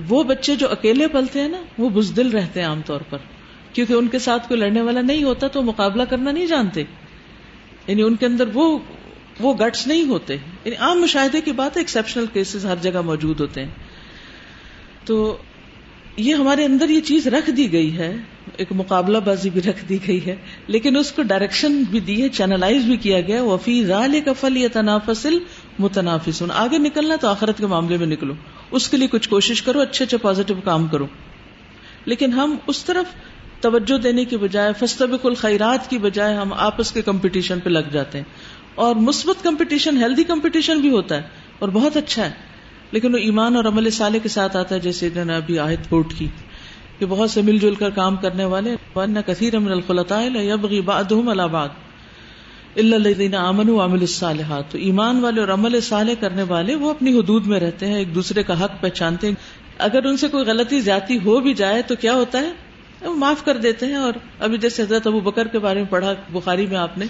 [0.09, 3.18] وہ بچے جو اکیلے پلتے ہیں نا، وہ بزدل رہتے ہیں عام طور پر۔
[3.72, 6.85] کیونکہ ان کے ساتھ کوئی لڑنے والا نہیں ہوتا تو مقابلہ کرنا نہیں جانتے۔
[7.87, 8.78] یعنی ان کے اندر وہ
[9.40, 13.40] وہ گٹس نہیں ہوتے۔ یعنی عام مشاہدے کی بات ہے ایکسپشنل کیسز ہر جگہ موجود
[13.40, 13.70] ہوتے ہیں۔
[15.05, 15.37] تو
[16.16, 18.16] یہ ہمارے اندر یہ چیز رکھ دی گئی ہے
[18.57, 22.28] ایک مقابلہ بازی بھی رکھ دی گئی ہے، لیکن اس کو ڈائریکشن بھی دی ہے
[22.28, 25.38] چینلائز بھی کیا گیا وفی رال کفل یا تنافسل
[25.78, 28.35] متنافس آگے نکلنا تو آخرت کے معاملے میں نکلو۔
[28.70, 31.07] اس کے لیے کچھ کوشش کرو، اچھے اچھے پازیٹو کام کرو۔
[32.05, 33.05] لیکن ہم اس طرف
[33.61, 38.18] توجہ دینے کی بجائے فستبق الخیرات کی بجائے ہم آپس کے کمپٹیشن پہ لگ جاتے
[38.18, 38.24] ہیں۔
[38.74, 41.22] اور مثبت کمپٹیشن ہیلدی کمپٹیشن بھی ہوتا ہے
[41.59, 42.31] اور بہت اچھا ہے۔
[42.92, 46.12] لیکن وہ ایمان اور عمل صالح کے ساتھ آتا ہے، جیسے نے ابھی آہد کوٹ
[46.18, 46.26] کی۔
[47.03, 51.29] کہ بہت سے مل جل کر کام کرنے والے ورنہ کثیر من الخلطاء یبغی بعضهم
[51.29, 51.69] على بعض۔
[52.77, 57.19] الا الذين امنوا وعملوا الصالحات۔ تو ایمان والے اور عمل صالح کرنے والے وہ اپنی
[57.19, 59.35] حدود میں رہتے ہیں، ایک دوسرے کا حق پہچانتے ہیں۔
[59.79, 62.53] اگر ان سے کوئی غلطی زیادتی ہو بھی جائے تو کیا ہوتا ہے؟
[63.03, 66.15] وہ معاف کر دیتے ہیں۔ اور ابھی جیسے حضرت ابو بکر کے بارے میں پڑھا
[66.33, 67.05] بخاری میں آپ نے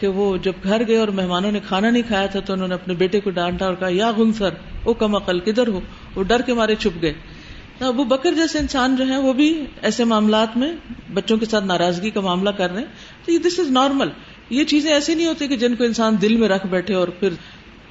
[0.00, 2.74] کہ وہ جب گھر گئے اور مہمانوں نے کھانا نہیں کھایا تھا تو انہوں نے
[2.74, 4.48] اپنے بیٹے کو ڈانٹا اور کہا، یا گنسر
[4.84, 5.80] او کم عقل، کدھر ہو؟
[6.14, 7.35] وہ ڈر کے مارے چھپ گئے۔
[7.84, 10.72] ابو بکر جیسے انسان جو ہے وہ بھی ایسے معاملات میں
[11.12, 12.88] بچوں کے ساتھ ناراضگی کا معاملہ کر رہے ہیں۔
[13.24, 14.08] تو یہ دس از نارمل
[14.50, 17.28] یہ چیزیں ایسی نہیں ہوتی کہ جن کو انسان دل میں رکھ بیٹھے اور پھر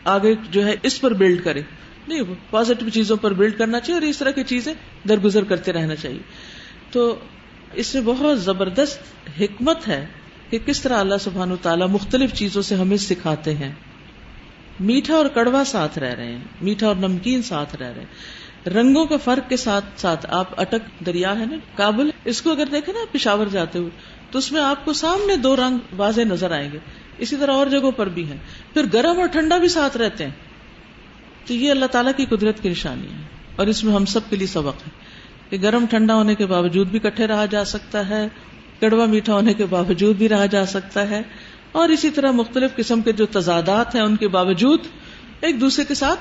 [0.03, 1.61] آگے جو ہے اس پر بلڈ کرے۔
[2.07, 4.73] نہیں پازیٹو چیزوں پر بلڈ کرنا چاہیے اور اس طرح کی چیزیں
[5.09, 6.19] درگزر کرتے رہنا چاہیے۔
[6.91, 7.19] تو
[7.73, 8.99] اس میں بہت زبردست
[9.41, 10.05] حکمت ہے
[10.49, 13.71] کہ کس طرح اللہ سبحان و تعالیٰ مختلف چیزوں سے ہمیں سکھاتے ہیں۔
[14.79, 19.05] میٹھا اور کڑوا ساتھ رہ رہے ہیں۔ میٹھا اور نمکین ساتھ رہ رہے ہیں۔ رنگوں
[19.05, 22.93] کے فرق کے ساتھ ساتھ آپ اٹک دریا ہے نا، کابل، اس کو اگر دیکھیں
[22.93, 23.89] نا پشاور جاتے ہوئے،
[24.31, 26.79] تو اس میں آپ کو سامنے دو رنگ واضح نظر آئیں گے۔
[27.17, 28.37] اسی طرح اور جگہوں پر بھی ہیں۔
[28.73, 30.31] پھر گرم اور ٹھنڈا بھی ساتھ رہتے ہیں۔
[31.45, 33.21] تو یہ اللہ تعالیٰ کی قدرت کی نشانی ہے۔
[33.55, 34.89] اور اس میں ہم سب کے لیے سبق ہے
[35.49, 38.27] کہ گرم ٹھنڈا ہونے کے باوجود بھی کٹھے رہا جا سکتا ہے،
[38.79, 41.21] کڑوا میٹھا ہونے کے باوجود بھی رہا جا سکتا ہے۔
[41.71, 44.79] اور اسی طرح مختلف قسم کے جو تضادات ہیں، ان کے باوجود
[45.41, 46.19] ایک دوسرے کے ساتھ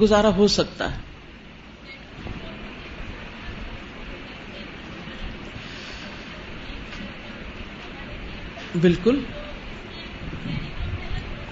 [0.00, 1.11] گزارا ہو سکتا ہے۔
[8.80, 9.18] بالکل۔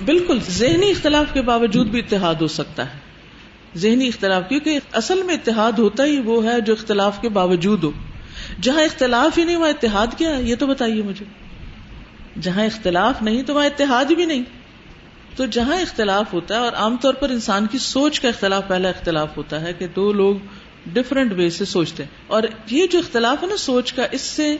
[0.04, 2.98] بالکل، ذہنی اختلاف کے باوجود بھی اتحاد ہو سکتا ہے۔
[3.76, 7.90] ذہنی اختلاف، کیونکہ اصل میں اتحاد ہوتا ہی وہ ہے جو اختلاف کے باوجود ہو۔
[8.61, 11.24] جہاں اختلاف ہی نہیں، وہاں اتحاد کیا ہے؟ یہ تو بتائیے مجھے۔
[12.40, 14.42] جہاں اختلاف نہیں، تو وہاں اتحاد بھی نہیں۔
[15.37, 18.88] تو جہاں اختلاف ہوتا ہے، اور عام طور پر انسان کی سوچ کا اختلاف، پہلا
[18.88, 20.37] اختلاف ہوتا ہے کہ دو لوگ
[20.87, 24.56] ڈفرینٹ وے سے سوچتے ہیں۔ اور یہ جو اختلاف ہے نا، سوچ کا، اس سے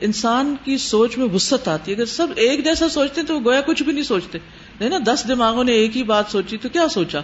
[0.00, 3.60] انسان کی سوچ میں وسط آتی ہے۔ اگر سب ایک جیسا سوچتے تو وہ گویا
[3.60, 4.38] کچھ بھی نہیں سوچتے۔
[4.80, 7.20] نہیں نا، دس دماغوں نے ایک ہی بات سوچی تو کیا سوچا؟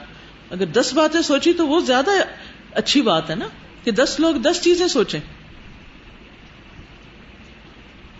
[0.51, 2.11] اگر دس باتیں سوچی تو وہ زیادہ
[2.73, 3.49] اچھی بات ہے نا
[3.85, 5.21] کہ دس لوگ دس چیزیں سوچیں۔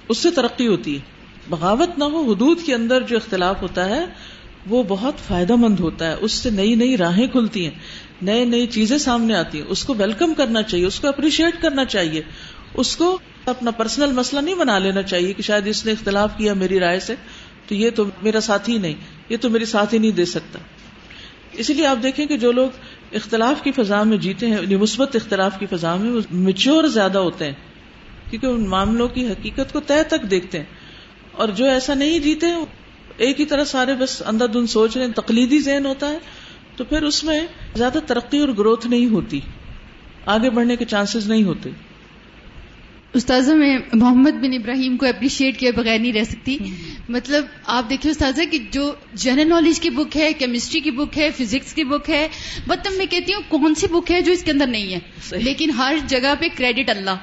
[0.09, 1.01] اس سے ترقی ہوتی ہے۔
[1.49, 4.07] بغاوت نہ ہو، حدود کے اندر جو اختلاف ہوتا ہے،
[4.67, 7.79] وہ بہت فائدہ مند ہوتا ہے۔ اس سے نئی نئی راہیں کھلتی ہیں۔
[8.23, 11.85] نئے نئی چیزیں سامنے آتی ہیں۔ اس کو ویلکم کرنا چاہیے، اس کو اپریشیٹ کرنا
[11.85, 12.23] چاہیے۔
[12.75, 13.19] اس کو
[13.51, 17.01] اپنا پرسنل مسئلہ نہیں بنا لینا چاہیے کہ شاید اس نے اختلاف کیا میری رائے
[17.01, 17.15] سے،
[17.69, 18.95] تو یہ تو میرا ساتھی نہیں،
[19.29, 20.59] یہ تو میری ساتھ ہی نہیں دے سکتا۔
[21.53, 22.69] اسی لیے آپ دیکھیں کہ جو لوگ
[23.13, 27.19] اختلاف کی فضا میں جیتے ہیں یعنی مثبت اختلاف کی فضا میں، وہ میچور زیادہ
[27.19, 27.53] ہوتے ہیں۔
[28.31, 30.65] کیونکہ ان معاملوں کی حقیقت کو طے تک دیکھتے ہیں۔
[31.33, 32.47] اور جو ایسا نہیں جیتے،
[33.17, 36.19] ایک ہی طرح سارے بس اندر دن سوچ رہے ہیں، تقلیدی ذہن ہوتا ہے،
[36.77, 37.41] تو پھر اس میں
[37.75, 39.41] زیادہ ترقی اور گروتھ نہیں ہوتی۔
[40.27, 41.71] آگے بڑھنے کے چانسز نہیں ہوتے۔
[43.17, 46.59] استاذہ میں محمد بن ابراہیم کو اپریشیٹ کیے بغیر نہیں رہ سکتی۔
[47.09, 51.31] مطلب آپ دیکھیے استاذہ کہ جو جنرل نالج کی بک ہے کیمسٹری کی بک ہے
[51.31, 52.29] فزکس کی بک ہے
[52.67, 54.99] مطلب میں کہتی ہوں کون سی بک ہے جو اس کے اندر نہیں ہے۔
[55.39, 57.17] لیکن ہر جگہ پہ کریڈٹ اللہ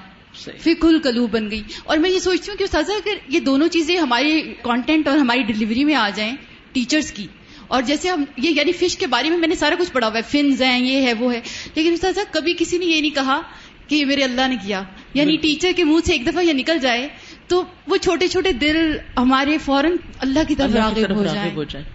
[0.61, 3.97] فک القلو بن گئی۔ اور میں یہ سوچتی ہوں کہ استاذہ اگر یہ دونوں چیزیں
[3.97, 6.35] ہمارے کانٹینٹ اور ہماری ڈلیوری میں آ جائیں
[6.71, 7.27] ٹیچرز کی
[7.67, 10.17] اور جیسے ہم یہ یعنی فش کے بارے میں میں نے سارا کچھ پڑھا ہوا
[10.17, 11.41] ہے۔ فنز ہیں یہ ہے وہ ہے۔
[11.75, 13.41] لیکن استاذہ کبھی کسی نے یہ نہیں کہا
[13.87, 16.79] کہ یہ میرے اللہ نے کیا۔ یعنی ٹیچر کے منہ سے ایک دفعہ یہ نکل
[16.79, 17.07] جائے
[17.47, 21.49] تو وہ چھوٹے چھوٹے دل ہمارے فوراً اللہ کی طرف راغب ہو جائے۔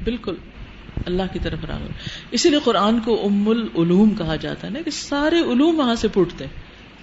[0.04, 0.34] بالکل۔
[1.06, 1.88] اللہ کی طرف راغب۔
[2.30, 6.08] اسی لیے قرآن کو ام العلوم کہا جاتا ہے نا کہ سارے علوم وہاں سے
[6.08, 6.46] پھوٹتے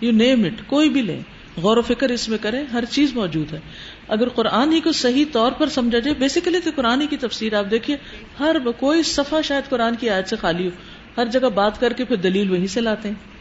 [0.02, 1.20] یو نیم اٹ کوئی بھی لے
[1.62, 3.60] غور و فکر اس میں کرے ہر چیز موجود ہے۔
[4.08, 7.54] اگر قرآن ہی کو صحیح طور پر سمجھا جائے بیسیکلی تو قرآن ہی کی تفسیر
[7.54, 7.98] آپ دیکھیے
[8.40, 10.72] ہر کوئی صفحہ شاید قرآن کی آیت سے خالی ہو۔
[11.18, 13.35] ہر جگہ بات کر کے پھر دلیل وہی سے لاتے ہیں۔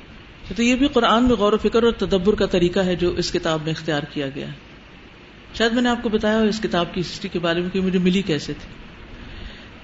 [0.49, 3.31] تو یہ بھی قرآن میں غور و فکر اور تدبر کا طریقہ ہے جو اس
[3.33, 4.53] کتاب میں اختیار کیا گیا ہے۔
[5.55, 7.99] شاید میں نے آپ کو بتایا اس کتاب کی ہسٹری کے بارے میں کہ مجھے
[7.99, 8.73] ملی کیسے تھی۔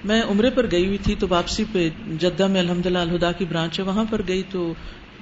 [0.03, 1.87] میں عمرے پر گئی ہوئی تھی تو واپسی پہ
[2.19, 4.73] جدہ میں الحمد للہ الہدا کی برانچ ہے، وہاں پر گئی تو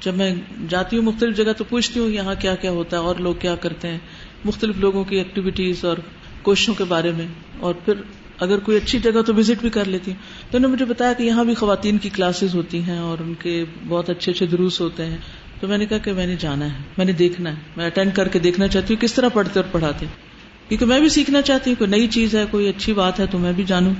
[0.01, 0.33] جب میں
[0.69, 3.55] جاتی ہوں مختلف جگہ تو پوچھتی ہوں یہاں کیا کیا ہوتا ہے، اور لوگ کیا
[3.55, 3.97] کرتے ہیں،
[4.45, 5.97] مختلف لوگوں کی ایکٹیویٹیز اور
[6.41, 7.27] کوششوں کے بارے میں،
[7.59, 7.93] اور پھر
[8.39, 11.13] اگر کوئی اچھی جگہ تو وزٹ بھی کر لیتی ہوں تو انہوں نے مجھے بتایا
[11.13, 14.81] کہ یہاں بھی خواتین کی کلاسز ہوتی ہیں اور ان کے بہت اچھے اچھے دروس
[14.81, 15.17] ہوتے ہیں۔
[15.59, 18.15] تو میں نے کہا کہ میں نے جانا ہے، میں نے دیکھنا ہے۔ میں اٹینڈ
[18.15, 20.05] کر کے دیکھنا چاہتی ہوں کس طرح پڑھتے اور پڑھاتے
[20.67, 23.37] کیونکہ میں بھی سیکھنا چاہتی ہوں کوئی نئی چیز ہے، کوئی اچھی بات ہے تو
[23.37, 23.93] میں بھی جانوں۔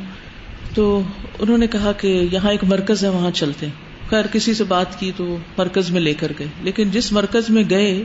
[0.74, 1.02] تو
[1.40, 3.68] انہوں نے کہا کہ یہاں ایک مرکز ہے، وہاں چلتے
[4.10, 7.64] خیر، کسی سے بات کی تو مرکز میں لے کر گئے۔ لیکن جس مرکز میں
[7.70, 8.04] گئے،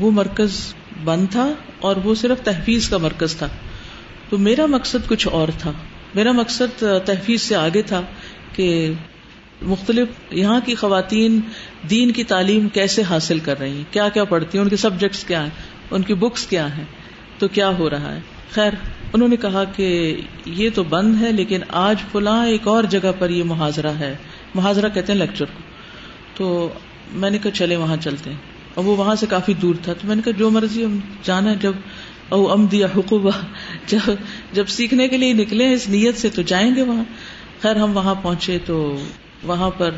[0.00, 3.48] وہ مرکز بند تھا اور وہ صرف تحفیظ کا مرکز تھا۔
[4.30, 5.72] تو میرا مقصد کچھ اور تھا۔
[6.14, 8.00] میرا مقصد تحفیظ سے آگے تھا
[8.52, 8.92] کہ
[9.62, 11.40] مختلف یہاں کی خواتین
[11.90, 15.24] دین کی تعلیم کیسے حاصل کر رہی ہیں کیا کیا پڑھتی ہیں، ان کے سبجیکٹس
[15.24, 15.50] کیا ہیں،
[15.90, 16.84] ان کی بکس کیا ہیں،
[17.38, 18.72] تو کیا ہو رہا ہے۔ خیر،
[19.12, 23.30] انہوں نے کہا کہ یہ تو بند ہے، لیکن آج فلاں ایک اور جگہ پر
[23.30, 24.16] یہ محاذرہ ہے۔
[24.54, 25.62] محاذرہ کہتے ہیں لیکچر کو۔
[26.34, 26.68] تو
[27.12, 28.36] میں نے کہا چلے وہاں چلتے ہیں۔
[28.74, 31.50] اور وہ وہاں سے کافی دور تھا، تو میں نے کہا جو مرضی ہم جانا
[31.50, 31.72] ہے، جب
[32.28, 33.30] او ام دیا حقوبہ۔
[33.86, 34.10] جب
[34.52, 37.04] جب سیکھنے کے لیے نکلے اس نیت سے تو جائیں گے وہاں۔
[37.62, 38.96] خیر ہم وہاں پہنچے تو
[39.42, 39.90] وہاں پر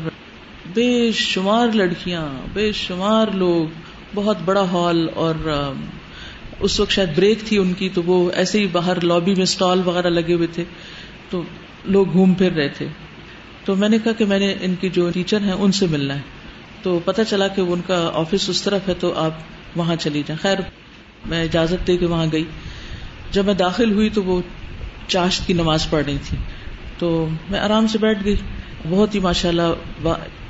[0.73, 3.73] بے شمار لڑکیاں، بے شمار لوگ،
[4.15, 5.35] بہت بڑا ہال اور
[6.59, 9.81] اس وقت شاید بریک تھی ان کی تو وہ ایسے ہی باہر لابی میں اسٹال
[9.85, 10.63] وغیرہ لگے ہوئے تھے۔
[11.29, 11.41] تو
[11.85, 12.87] لوگ گھوم پھر رہے تھے۔
[13.65, 16.15] تو میں نے کہا کہ میں نے ان کی جو ٹیچر ہیں ان سے ملنا
[16.15, 16.21] ہے۔
[16.83, 19.31] تو پتا چلا کہ ان کا آفس اس طرف ہے تو آپ
[19.75, 20.57] وہاں چلی جائیں۔ خیر
[21.25, 22.43] میں اجازت دے کے وہاں گئی۔
[23.31, 24.41] جب میں داخل ہوئی تو وہ
[25.07, 26.37] چاشت کی نماز پڑھ رہی تھی
[26.97, 28.35] تو میں آرام سے بیٹھ گئی۔
[28.89, 30.07] بہت ہی ماشاء اللہ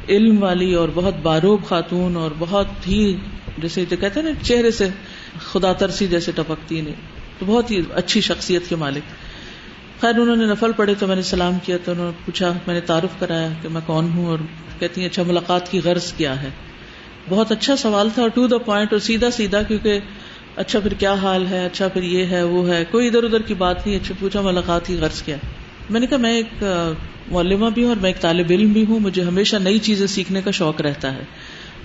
[0.09, 3.15] علم والی اور بہت باروب خاتون اور بہت ہی
[3.57, 4.88] جیسے تو کہتے ہیں نا، چہرے سے
[5.51, 6.95] خدا ترسی جیسے ٹپکتی نہیں
[7.39, 9.11] تو بہت ہی اچھی شخصیت کے مالک۔
[10.01, 12.76] خیر، انہوں نے نفل پڑے تو میں نے سلام کیا تو انہوں نے پوچھا، میں
[12.76, 14.39] نے تعارف کرایا کہ میں کون ہوں اور
[14.80, 16.49] کہتی ہیں اچھا ملاقات کی غرض کیا ہے؟
[17.30, 19.99] بہت اچھا سوال تھا اور ٹو دا پوائنٹ اور سیدھا سیدھا، کیونکہ
[20.55, 23.53] اچھا پھر کیا حال ہے؟ اچھا پھر یہ ہے، وہ ہے۔ کوئی ادھر ادھر کی
[23.53, 25.37] بات نہیں۔ اچھا پوچھا، ملاقات کی غرض کیا
[25.89, 26.63] میں نے کہا، میں ایک
[27.27, 30.41] مولما بھی ہوں اور میں ایک طالب علم بھی ہوں۔ مجھے ہمیشہ نئی چیزیں سیکھنے
[30.41, 31.23] کا شوق رہتا ہے۔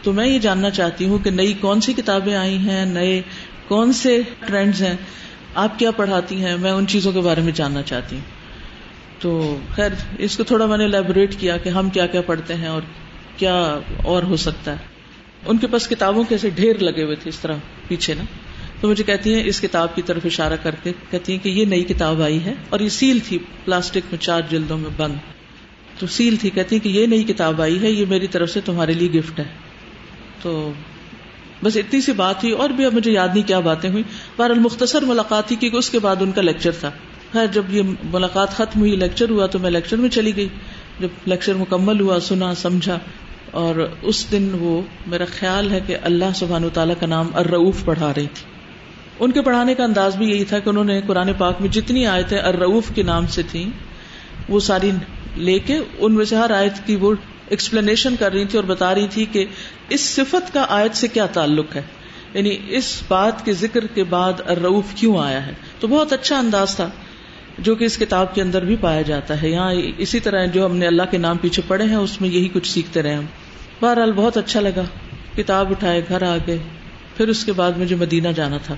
[0.03, 3.23] تو میں یہ جاننا چاہتی ہوں کہ نئی کون سی کتابیں آئی ہیں؟ نئے
[3.69, 4.97] کون سے ٹرینڈز ہیں؟
[5.55, 8.23] آپ کیا پڑھاتی ہیں؟ میں ان چیزوں کے بارے میں جاننا چاہتی ہوں۔
[9.19, 12.69] تو خیر، اس کو تھوڑا میں نے لیبوریٹ کیا کہ ہم کیا کیا پڑھتے ہیں
[12.69, 12.83] اور
[13.37, 14.77] کیا اور ہو سکتا ہے۔
[15.47, 17.55] ان کے پاس کتابوں کے ایسے ڈھیر لگے ہوئے تھے اس طرح
[17.89, 18.25] پیچھے نا۔
[18.81, 21.65] تو مجھے کہتی ہیں، اس کتاب کی طرف اشارہ کر کے کہتی ہیں کہ یہ
[21.65, 25.15] نئی کتاب آئی ہے اور یہ سیل تھی پلاسٹک میں چار جلدوں میں بند۔
[25.99, 28.61] تو سیل تھی، کہتی ہیں کہ یہ نئی کتاب آئی ہے، یہ میری طرف سے
[28.61, 29.45] تمہارے لیے گفٹ ہے۔
[30.43, 30.73] تو
[31.63, 34.03] بس اتنی سی بات ہوئی اور بھی اب مجھے یاد نہیں کیا باتیں ہوئی۔
[34.37, 36.91] بہر المختصر ملاقات تھی کیونکہ اس کے بعد ان کا لیکچر تھا۔
[37.33, 40.49] خیر، جب یہ ملاقات ختم ہوئی، لیکچر ہوا تو میں لیکچر میں چلی گئی۔
[41.01, 42.99] جب لیکچر مکمل ہوا، سنا، سمجھا
[43.51, 48.13] اور اس دن وہ میرا خیال ہے کہ اللہ سبحان تعالیٰ کا نام ارعوف پڑھا
[48.17, 48.56] رہی تھی۔
[49.21, 52.07] ان کے پڑھانے کا انداز بھی یہی تھا کہ انہوں نے قرآن پاک میں جتنی
[52.07, 53.71] آیتیں ارعوف کے نام سے تھیں،
[54.49, 54.91] وہ ساری
[55.37, 57.15] لے کے ان میں سے ہر آیت کی وہ
[57.49, 59.45] ایکسپلینیشن کر رہی تھی اور بتا رہی تھی کہ
[59.89, 61.83] اس صفت کا آیت سے کیا تعلق ہے؟
[62.35, 66.77] یعنی اس بات کے ذکر کے بعد ارعوف کیوں آیا ہے؟ تو بہت اچھا انداز
[66.77, 66.91] تھا
[67.59, 70.77] جو کہ اس کتاب کے اندر بھی پایا جاتا ہے۔ یہاں اسی طرح جو ہم
[70.77, 73.25] نے اللہ کے نام پیچھے پڑھے ہیں، اس میں یہی کچھ سیکھتے رہے ہم۔
[73.81, 74.83] بہرحال بہت اچھا لگا۔
[75.37, 76.59] کتاب اٹھائے، گھر آ گئے۔
[77.17, 78.75] پھر اس کے بعد مجھے مدینہ جانا تھا۔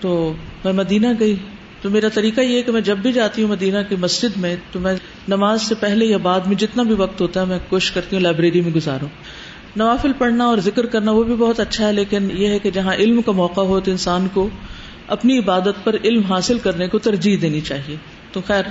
[0.00, 0.34] تو
[0.64, 1.36] میں مدینہ گئی۔
[1.82, 4.80] تو میرا طریقہ یہ کہ میں جب بھی جاتی ہوں مدینہ کی مسجد میں، تو
[4.80, 4.94] میں
[5.28, 8.22] نماز سے پہلے یا بعد میں جتنا بھی وقت ہوتا ہے، میں کوشش کرتی ہوں
[8.22, 9.08] لائبریری میں گزاروں۔
[9.76, 12.94] نوافل پڑھنا اور ذکر کرنا وہ بھی بہت اچھا ہے، لیکن یہ ہے کہ جہاں
[12.94, 14.48] علم کا موقع ہو تو انسان کو
[15.08, 17.96] اپنی عبادت پر علم حاصل کرنے کو ترجیح دینی چاہیے۔
[18.32, 18.64] تو خیر،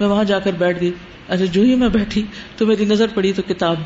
[0.00, 0.92] میں وہاں جا کر بیٹھ گئی۔
[1.28, 2.22] اچھا جو ہی میں بیٹھی
[2.56, 3.76] تو میری نظر پڑی تو کتاب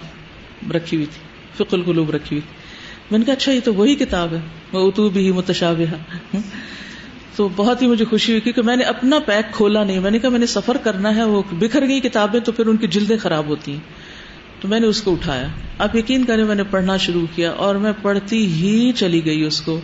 [0.74, 1.20] رکھی ہوئی تھی
[1.54, 2.65] فک القلوب رکھی ہوئی۔
[3.10, 4.38] میں نے کہا اچھا یہ تو وہی کتاب ہے
[4.72, 5.80] وہ اتو بھی متشاب
[7.36, 10.18] تو بہت ہی مجھے خوشی ہوئی کیونکہ میں نے اپنا پیک کھولا نہیں میں نے
[10.18, 13.16] کہا میں نے سفر کرنا ہے وہ بکھر گئی کتابیں تو پھر ان کی جلدیں
[13.16, 13.80] خراب ہوتی ہیں
[14.60, 15.46] تو میں نے اس کو اٹھایا
[15.78, 19.60] آپ یقین کریں میں نے پڑھنا شروع کیا اور میں پڑھتی ہی چلی گئی اس
[19.60, 19.80] کو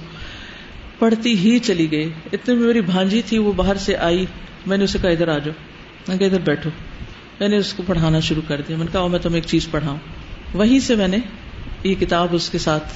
[0.99, 4.25] پڑھتی ہی چلی گئی اتنے میں میری بھانجی تھی وہ باہر سے آئی
[4.67, 5.55] میں نے اسے کہا ادھر آ جاؤ
[6.09, 6.71] میں کہا ادھر بیٹھو
[7.41, 9.71] میں نے اس کو پڑھانا شروع کر دیا میں نے کہا میں تمہیں ایک چیز
[9.71, 9.99] پڑھاؤں
[10.55, 11.19] وہیں سے میں نے
[11.85, 12.93] یہ کتاب اس کے ساتھ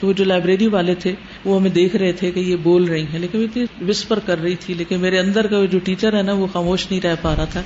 [0.00, 3.02] تو وہ جو لائبریری والے تھے، وہ ہمیں دیکھ رہے تھے کہ یہ بول رہی
[3.02, 6.32] ہیں، لیکن وہ وسپر کر رہی تھی، لیکن میرے اندر کا جو ٹیچر ہے نا،
[6.32, 7.62] وہ خاموش نہیں رہ پا رہا تھا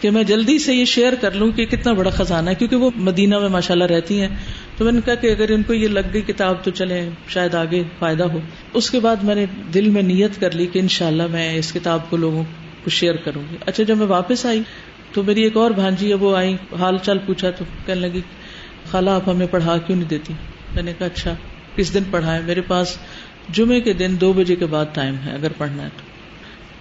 [0.00, 2.90] کہ میں جلدی سے یہ شیئر کر لوں کہ کتنا بڑا خزانہ ہے، کیونکہ وہ
[2.96, 4.28] مدینہ میں ماشاء اللہ رہتی ہیں۔
[4.76, 7.54] تو میں نے کہا کہ اگر ان کو یہ لگ گئی کتاب تو چلے شاید
[7.54, 8.38] آگے فائدہ ہو۔
[8.74, 12.10] اس کے بعد میں نے دل میں نیت کر لی کہ انشاءاللہ میں اس کتاب
[12.10, 12.44] کو لوگوں
[12.84, 14.60] کو شیئر کروں گی۔ اچھا جب میں واپس آئی
[15.12, 18.20] تو میری ایک اور بھانجی ہے، وہ آئی حال چال پوچھا تو کہنے لگی،
[18.90, 20.32] خالہ آپ ہمیں پڑھا کیوں نہیں دیتی؟
[20.74, 21.34] میں نے کہا اچھا۔
[21.76, 22.96] کس دن پڑھائے میرے پاس
[23.48, 25.88] جمعے کے دن دو بجے کے بعد ٹائم ہے اگر پڑھنا ہے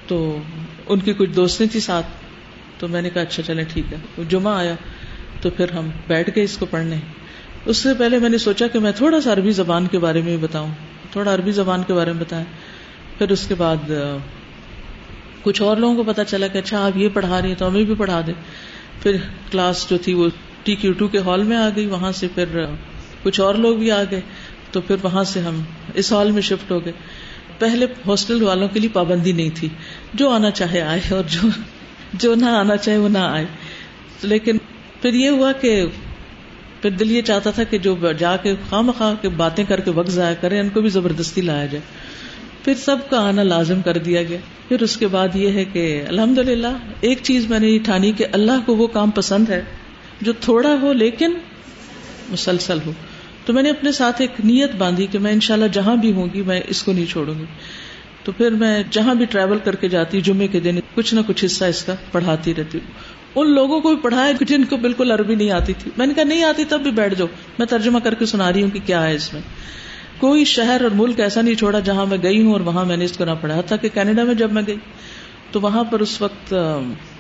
[0.08, 0.40] تو۔
[0.88, 2.06] ان کی کچھ دوستیں تھی ساتھ۔
[2.80, 4.76] تو میں نے کہا اچھا چلے ٹھیک ہے۔ جمعہ آیا
[5.42, 6.96] تو پھر ہم بیٹھ گئے اس کو پڑھنے۔
[7.66, 10.38] اس سے پہلے میں نے سوچا کہ میں تھوڑا سا عربی زبان کے بارے میں
[10.38, 10.70] بتاؤں۔
[11.12, 12.46] تھوڑا عربی زبان کے بارے میں بتائیں۔
[13.18, 13.92] پھر اس کے بعد
[15.42, 17.84] کچھ اور لوگوں کو پتا چلا کہ اچھا آپ یہ پڑھا رہی ہیں تو ہمیں
[17.84, 18.34] بھی پڑھا دیں۔
[19.04, 19.16] پھر
[19.52, 20.30] کلاس جو تھی وہ
[20.64, 22.46] ٹی کیو ٹو کے ہال میں آ گئی۔ وہاں سے پھر
[23.24, 24.22] کچھ اور لوگ بھی آ گئے۔
[24.72, 25.61] تو پھر وہاں سے ہم
[25.93, 26.93] اس ہال میں شفٹ ہو گئے۔
[27.59, 29.67] پہلے ہاسٹل والوں کے لیے پابندی نہیں تھی۔
[30.13, 31.47] جو آنا چاہے آئے اور جو
[32.13, 33.45] جو نہ آنا چاہے وہ نہ آئے۔
[34.22, 34.57] لیکن
[35.01, 35.86] پھر یہ ہوا کہ
[36.82, 39.91] پھر دل یہ چاہتا تھا کہ جو جا کے خواہ مخواہ کے باتیں کر کے
[39.91, 41.82] وقت ضائع کرے، ان کو بھی زبردستی لایا جائے۔
[42.63, 46.03] پھر سب کا آنا لازم کر دیا گیا۔ پھر اس کے بعد یہ ہے کہ
[46.07, 49.61] الحمد للہ ایک چیز میں نے یہ ٹھانی کہ اللہ کو وہ کام پسند ہے
[50.22, 51.34] جو تھوڑا ہو لیکن
[52.30, 52.91] مسلسل ہو۔
[53.50, 56.41] تو میں نے اپنے ساتھ ایک نیت باندھی کہ میں انشاءاللہ جہاں بھی ہوں گی
[56.41, 57.43] میں اس کو نہیں چھوڑوں گی۔
[58.24, 61.45] تو پھر میں جہاں بھی ٹریول کر کے جاتی جمعے کے دن، کچھ نہ کچھ
[61.45, 62.91] حصہ اس کا پڑھاتی رہتی ہوں۔
[63.36, 66.24] ان لوگوں کو بھی پڑھایا جن کو بالکل عربی نہیں آتی تھی۔ میں نے کہا،
[66.24, 67.28] نہیں آتی، تب بھی بیٹھ جاؤ۔
[67.60, 69.41] میں ترجمہ کر کے سنا رہی ہوں کہ کیا ہے اس میں۔
[70.18, 73.06] کوئی شہر اور ملک ایسا نہیں چھوڑا جہاں میں گئی ہوں اور وہاں میں نے
[73.06, 74.78] اس کو نہ پڑھا تھا کہ کینیڈا میں جب میں گئی،
[75.52, 76.54] تو وہاں پر اس وقت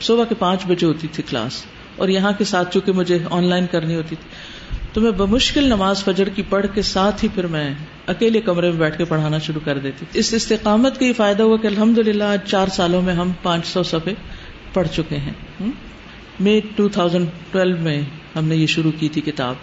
[0.01, 1.65] صبح کے پانچ بجے ہوتی تھی کلاس۔
[1.95, 4.58] اور یہاں کے ساتھ چونکہ مجھے آن لائن کرنی ہوتی تھی۔
[4.93, 7.73] تو میں بمشکل نماز فجر کی پڑھ کے ساتھ ہی پھر میں
[8.07, 11.57] اکیلے کمرے میں بیٹھ کے پڑھانا شروع کر دیتی اس استقامت کا یہ فائدہ ہوا
[11.57, 14.13] کہ الحمد للہ آج چار سالوں میں ہم پانچ سو سفے
[14.73, 15.33] پڑھ چکے ہیں۔
[16.39, 18.01] مئی ٹو تھاؤزینڈ ٹویلو میں
[18.35, 19.55] ہم نے یہ شروع کی تھی کتاب۔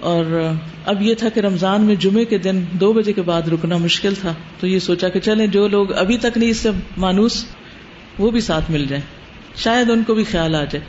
[0.00, 0.52] اور
[0.84, 4.14] اب یہ تھا کہ رمضان میں جمعے کے دن دو بجے کے بعد رکنا مشکل
[4.14, 7.44] تھا۔ تو یہ سوچا کہ چلیں جو لوگ ابھی تک نہیں اس سے مانوس
[8.18, 9.02] وہ بھی ساتھ مل جائیں۔
[9.56, 10.80] شاید ان کو بھی خیال آ جائے۔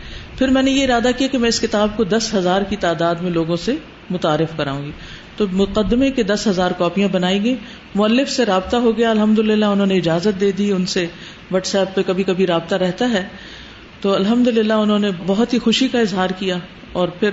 [0.42, 3.16] پھر میں نے یہ ارادہ کیا کہ میں اس کتاب کو دس ہزار کی تعداد
[3.16, 3.76] میں لوگوں سے
[4.10, 4.92] متعارف کراؤں گی۔
[5.38, 7.56] تو مقدمے کے دس ہزار کاپیاں بنائی گئی
[7.96, 11.08] مولف سے رابطہ ہو گیا الحمد للہ انہوں نے اجازت دے دی، ان سے
[11.52, 13.28] واٹس ایپ پہ کبھی کبھی رابطہ رہتا ہے۔
[14.02, 16.58] تو الحمد للہ انہوں نے بہت ہی خوشی کا اظہار کیا
[16.92, 17.30] اور پھر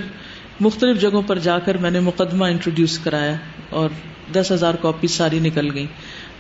[0.61, 3.35] مختلف جگہوں پر جا کر میں نے مقدمہ انٹروڈیوس کرایا
[3.71, 3.89] اور
[4.33, 5.87] دس ہزار کاپی ساری نکل گئی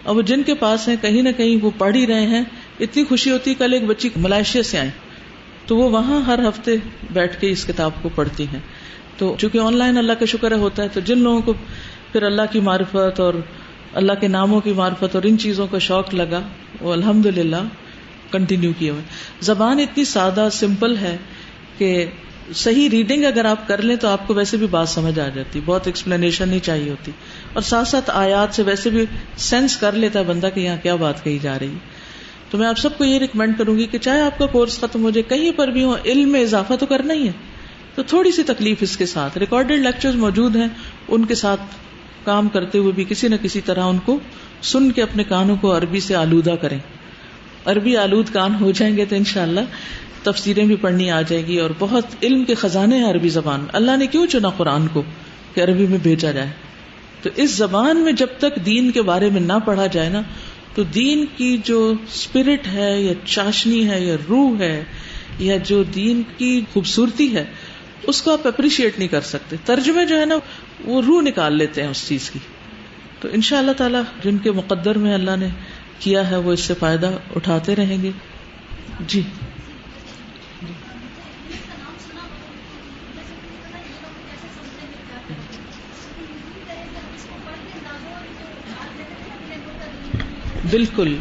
[0.02, 2.44] اور وہ جن کے پاس ہیں، کہیں نہ کہیں وہ پڑھ ہی رہے ہیں۔
[2.80, 4.90] اتنی خوشی ہوتی کل ایک بچی ملائیشیا سے آئی
[5.68, 6.76] تو وہ وہاں ہر ہفتے
[7.10, 8.60] بیٹھ کے اس کتاب کو پڑھتی ہیں۔
[9.16, 11.52] تو چونکہ آن لائن اللہ کا شکر ہوتا ہے، تو جن لوگوں کو
[12.12, 13.34] پھر اللہ کی معرفت اور
[13.94, 16.40] اللہ کے ناموں کی معرفت اور ان چیزوں کا شوق لگا،
[16.80, 17.56] وہ الحمد للہ
[18.30, 19.02] کنٹینیو کیے ہوئے۔
[19.40, 21.16] زبان اتنی سادہ سمپل ہے
[21.78, 22.06] کہ
[22.54, 25.60] صحیح ریڈنگ اگر آپ کر لیں تو آپ کو ویسے بھی بات سمجھ آ جاتی،
[25.64, 27.12] بہت ایکسپلینیشن نہیں چاہیے ہوتی۔
[27.52, 29.04] اور ساتھ ساتھ آیات سے ویسے بھی
[29.36, 31.97] سینس کر لیتا ہے بندہ کہ یہاں کیا بات کہی جا رہی ہے۔
[32.50, 35.02] تو میں آپ سب کو یہ ریکمینڈ کروں گی کہ چاہے آپ کا کورس ختم
[35.02, 37.32] ہو جائے، کہیں پر بھی ہو، علم میں اضافہ تو کرنا ہی ہے۔
[37.94, 40.68] تو تھوڑی سی تکلیف اس کے ساتھ۔ ریکارڈیڈ لیکچر موجود ہیں،
[41.08, 41.60] ان کے ساتھ
[42.24, 44.18] کام کرتے ہوئے بھی کسی نہ کسی طرح ان کو
[44.62, 46.78] سن کے اپنے کانوں کو عربی سے آلودہ کریں۔
[47.64, 49.60] عربی آلود کان ہو جائیں گے تو انشاءاللہ
[50.22, 53.96] تفسیریں بھی پڑھنی آ جائے گی اور بہت علم کے خزانے ہیں عربی زبان۔ اللہ
[53.96, 55.02] نے کیوں چنا قرآن کو
[55.54, 56.50] کہ عربی میں بھیجا جائے؟
[57.22, 60.22] تو اس زبان میں جب تک دین کے بارے میں نہ پڑھا جائے نا
[60.78, 64.84] تو دین کی جو اسپرٹ ہے یا چاشنی ہے یا روح ہے
[65.38, 67.44] یا جو دین کی خوبصورتی ہے،
[68.02, 70.34] اس کو آپ اپریشیٹ نہیں کر سکتے۔ ترجمے جو ہے نا،
[70.84, 72.38] وہ روح نکال لیتے ہیں اس چیز کی۔
[73.20, 75.48] تو ان شاء اللہ تعالیٰ جن کے مقدر میں اللہ نے
[75.98, 78.10] کیا ہے، وہ اس سے فائدہ اٹھاتے رہیں گے۔
[79.06, 79.22] جی۔
[90.70, 91.14] بالکل۔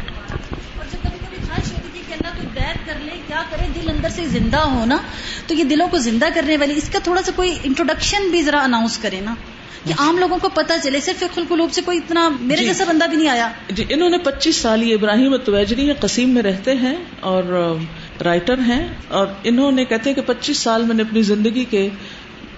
[3.28, 4.96] کیا کرے؟ دل اندر سے زندہ ہو نا
[5.46, 8.60] تو یہ دلوں کو زندہ کرنے والی اس کا تھوڑا سا کوئی انٹروڈکشن بھی ذرا
[8.60, 9.34] اناؤنس کرے نا
[9.84, 13.04] کہ عام لوگوں کو پتا چلے صرف فکر القلوب سے کوئی اتنا میرے جیسا بندہ
[13.10, 16.94] بھی نہیں آیا۔ جی انہوں نے پچیس سال یہ ابراہیم توجری قسیم میں رہتے ہیں
[17.22, 17.42] اور
[18.24, 21.88] رائٹر ہیں اور انہوں نے کہتے ہیں کہ پچیس سال میں نے اپنی زندگی کے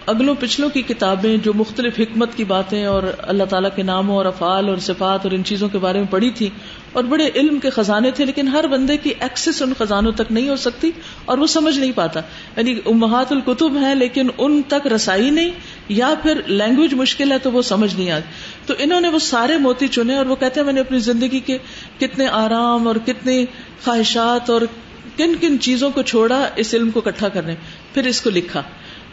[0.07, 4.25] اگلوں پچھلوں کی کتابیں جو مختلف حکمت کی باتیں اور اللہ تعالیٰ کے ناموں اور
[4.25, 6.51] افعال اور صفات اور ان چیزوں کے بارے میں پڑھی تھی
[6.93, 10.49] اور بڑے علم کے خزانے تھے، لیکن ہر بندے کی ایکسس ان خزانوں تک نہیں
[10.49, 10.91] ہو سکتی
[11.25, 12.21] اور وہ سمجھ نہیں پاتا۔
[12.57, 15.51] یعنی امہات القتب ہیں، لیکن ان تک رسائی نہیں،
[15.89, 18.29] یا پھر لینگویج مشکل ہے تو وہ سمجھ نہیں آتی۔
[18.67, 21.41] تو انہوں نے وہ سارے موتی چنے اور وہ کہتے ہیں، میں نے اپنی زندگی
[21.41, 21.59] کے
[21.99, 23.45] کتنے آرام اور کتنے
[23.85, 24.61] خواہشات اور
[25.17, 27.55] کن کن چیزوں کو چھوڑا، اس علم کو اکٹھا کرنے،
[27.95, 28.63] پھر اس کو لکھا۔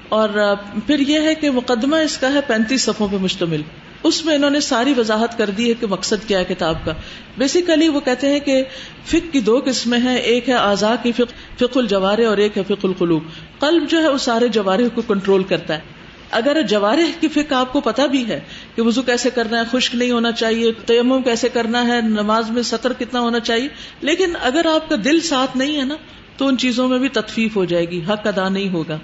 [0.10, 0.56] اور
[0.88, 3.62] پھر یہ ہے کہ مقدمہ اس کا ہے پینتیس صفوں پہ مشتمل۔
[4.04, 6.94] اس میں انہوں نے ساری وضاحت کر دی ہے کہ مقصد کیا ہے کتاب کا۔
[7.38, 8.64] بیسیکلی وہ کہتے ہیں کہ
[9.06, 12.86] فک کی دو قسمیں ہیں، ایک ہے آزا کی فک الجوارے اور ایک ہے فک
[12.86, 13.24] القلوب۔
[13.60, 15.80] قلب جو ہے وہ سارے جوارے کو کنٹرول کرتا ہے۔
[16.32, 18.40] اگر جوارے کی فک آپ کو پتا بھی ہے
[18.76, 22.64] کہ وضو کیسے کرنا ہے، خشک نہیں ہونا چاہیے، تیمم کیسے کرنا ہے، نماز میں
[22.64, 23.68] سطر کتنا ہونا چاہیے،
[24.02, 25.96] لیکن اگر آپ کا دل ساتھ نہیں ہے نا،
[26.38, 28.98] تو ان چیزوں میں بھی تطفیف ہو جائے گی، حق ادا نہیں ہوگا۔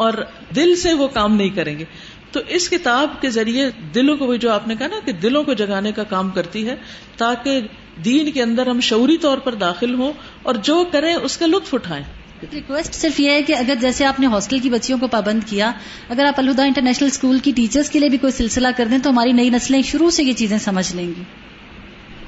[0.00, 0.12] اور
[0.56, 1.84] دل سے وہ کام نہیں کریں گے۔
[2.32, 5.52] تو اس کتاب کے ذریعے دلوں کو جو آپ نے کہا نا کہ دلوں کو
[5.52, 6.76] جگانے کا کام کرتی ہے
[7.16, 7.60] تاکہ
[8.04, 11.74] دین کے اندر ہم شعوری طور پر داخل ہوں اور جو کریں اس کا لطف
[11.74, 12.02] اٹھائیں۔
[12.52, 15.70] ریکویسٹ صرف یہ ہے کہ اگر جیسے آپ نے ہاسٹل کی بچیوں کو پابند کیا
[16.08, 19.10] اگر آپ الہدا انٹرنیشنل اسکول کی ٹیچرز کے لیے بھی کوئی سلسلہ کر دیں تو
[19.10, 21.22] ہماری نئی نسلیں شروع سے یہ چیزیں سمجھ لیں گی۔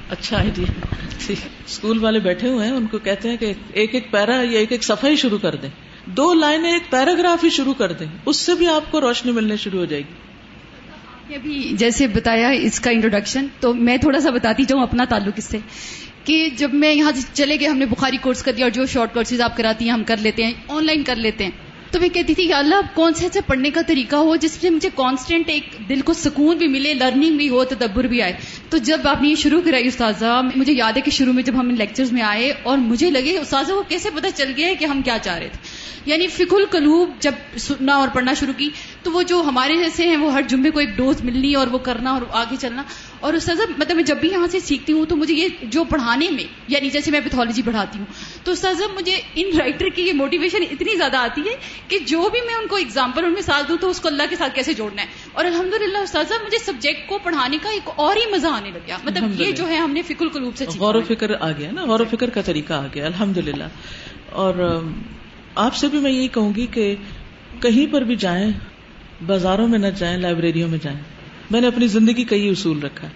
[0.09, 0.71] اچھا آئیڈیا
[1.67, 4.71] اسکول والے بیٹھے ہوئے ہیں ان کو کہتے ہیں کہ ایک ایک پیرا یا ایک
[4.71, 5.69] ایک صفحہ ہی شروع کر دیں۔
[6.05, 9.55] دو لائنیں ایک پیراگراف ہی شروع کر دیں، اس سے بھی آپ کو روشنی ملنے
[9.55, 14.63] شروع ہو جائے گی۔ ابھی جیسے بتایا اس کا انٹروڈکشن تو میں تھوڑا سا بتاتی
[14.65, 15.57] جاؤں اپنا تعلق اس سے،
[16.23, 19.13] کہ جب میں یہاں چلے گئے، ہم نے بخاری کورس کر دیا اور جو شارٹ
[19.13, 21.51] کورسز آپ کراتی ہیں، ہم کر لیتے ہیں آن لائن کر لیتے ہیں۔
[21.91, 24.69] تو میں کہتی تھی کہ اللہ کون سے اچھا پڑھنے کا طریقہ ہو جس سے
[24.69, 28.33] مجھے کانسٹینٹ ایک دل کو سکون بھی ملے لرننگ بھی ہو، تدبر بھی آئے۔
[28.73, 31.59] تو جب آپ نے یہ شروع کرائی استاذہ، مجھے یاد ہے کہ شروع میں جب
[31.59, 35.01] ہم لیکچرز میں آئے اور مجھے لگے استاذہ کو کیسے پتہ چل گیا کہ ہم
[35.01, 35.59] کیا چاہ رہے تھے؟
[36.05, 38.69] یعنی فک القلوب جب سننا اور پڑھنا شروع کی،
[39.03, 41.77] تو وہ جو ہمارے جیسے ہیں، وہ ہر جمعے کو ایک ڈوز ملنی اور وہ
[41.77, 42.83] کرنا اور آگے چلنا
[43.23, 46.29] اور استاذہ مطلب میں جب بھی یہاں سے سیکھتی ہوں تو مجھے یہ جو پڑھانے
[46.29, 48.05] میں یعنی جیسے میں پیتھولوجی پڑھاتی ہوں
[48.43, 51.55] تو استاذہ مجھے ان رائٹر کی یہ موٹیویشن اتنی زیادہ آتی ہے
[51.87, 54.23] کہ جو بھی میں ان کو اگزامپل ان میں ساتھ دوں تو اس کو اللہ
[54.29, 57.89] کے ساتھ کیسے جوڑنا ہے؟ اور الحمد للہ استاذہ مجھے سبجیکٹ کو پڑھانے کا ایک
[57.95, 60.65] اور ہی مزہ آنے لگ گیا مطلب یہ جو ہے ہم نے فکر القلوب سے
[60.79, 63.67] غور و فکر آ گیا نا غور و فکر کا طریقہ آ گیا الحمد للہ
[64.29, 64.53] اور
[65.55, 66.95] آپ سے بھی میں یہی کہوں گی کہ
[67.59, 68.51] کہیں پر بھی جائیں
[69.25, 70.99] بازاروں میں نہ جائیں لائبریریوں میں جائیں۔
[71.53, 73.13] میں نے اپنی زندگی کا یہ اصول رکھا ہے۔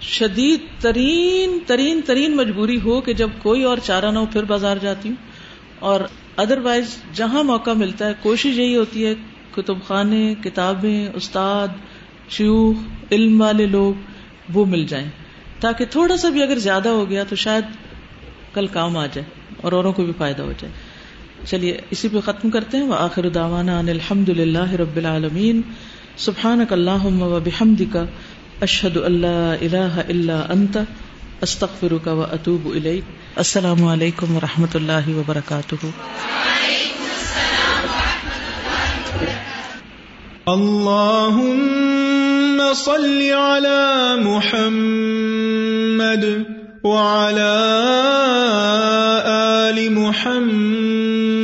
[0.00, 4.76] شدید ترین ترین ترین مجبوری ہو کہ جب کوئی اور چارہ نہ ہو، پھر بازار
[4.76, 5.16] جاتی ہوں۔
[5.78, 6.00] اور
[6.36, 9.14] ادر وائز جہاں موقع ملتا ہے، کوشش یہی ہوتی ہے
[9.56, 11.68] کتب خانے کتابیں، استاد،
[12.30, 12.76] شیوخ،
[13.12, 13.94] علم والے لوگ،
[14.52, 15.10] وہ مل جائیں۔
[15.60, 17.64] تاکہ تھوڑا سا بھی اگر زیادہ ہو گیا تو شاید
[18.54, 19.24] کل کام آ جائے
[19.56, 20.74] اور اوروں کو بھی فائدہ ہو جائے۔
[21.46, 25.60] چلیے، اسی پہ ختم کرتے ہیں۔ وہ آخر داوانا الحمد للہ رب العالمین۔
[26.16, 28.04] سبحان اللہ و بحمد کا
[28.60, 30.76] اشد اللہ اللہ اللہ انت
[31.40, 32.78] استخر کا و اطوب
[33.36, 35.86] السلام علیکم و رحمۃ اللہ وبرکاتہ۔
[40.46, 46.24] اللهم صل على محمد
[46.84, 47.54] وعلى
[49.26, 51.43] آل محمد۔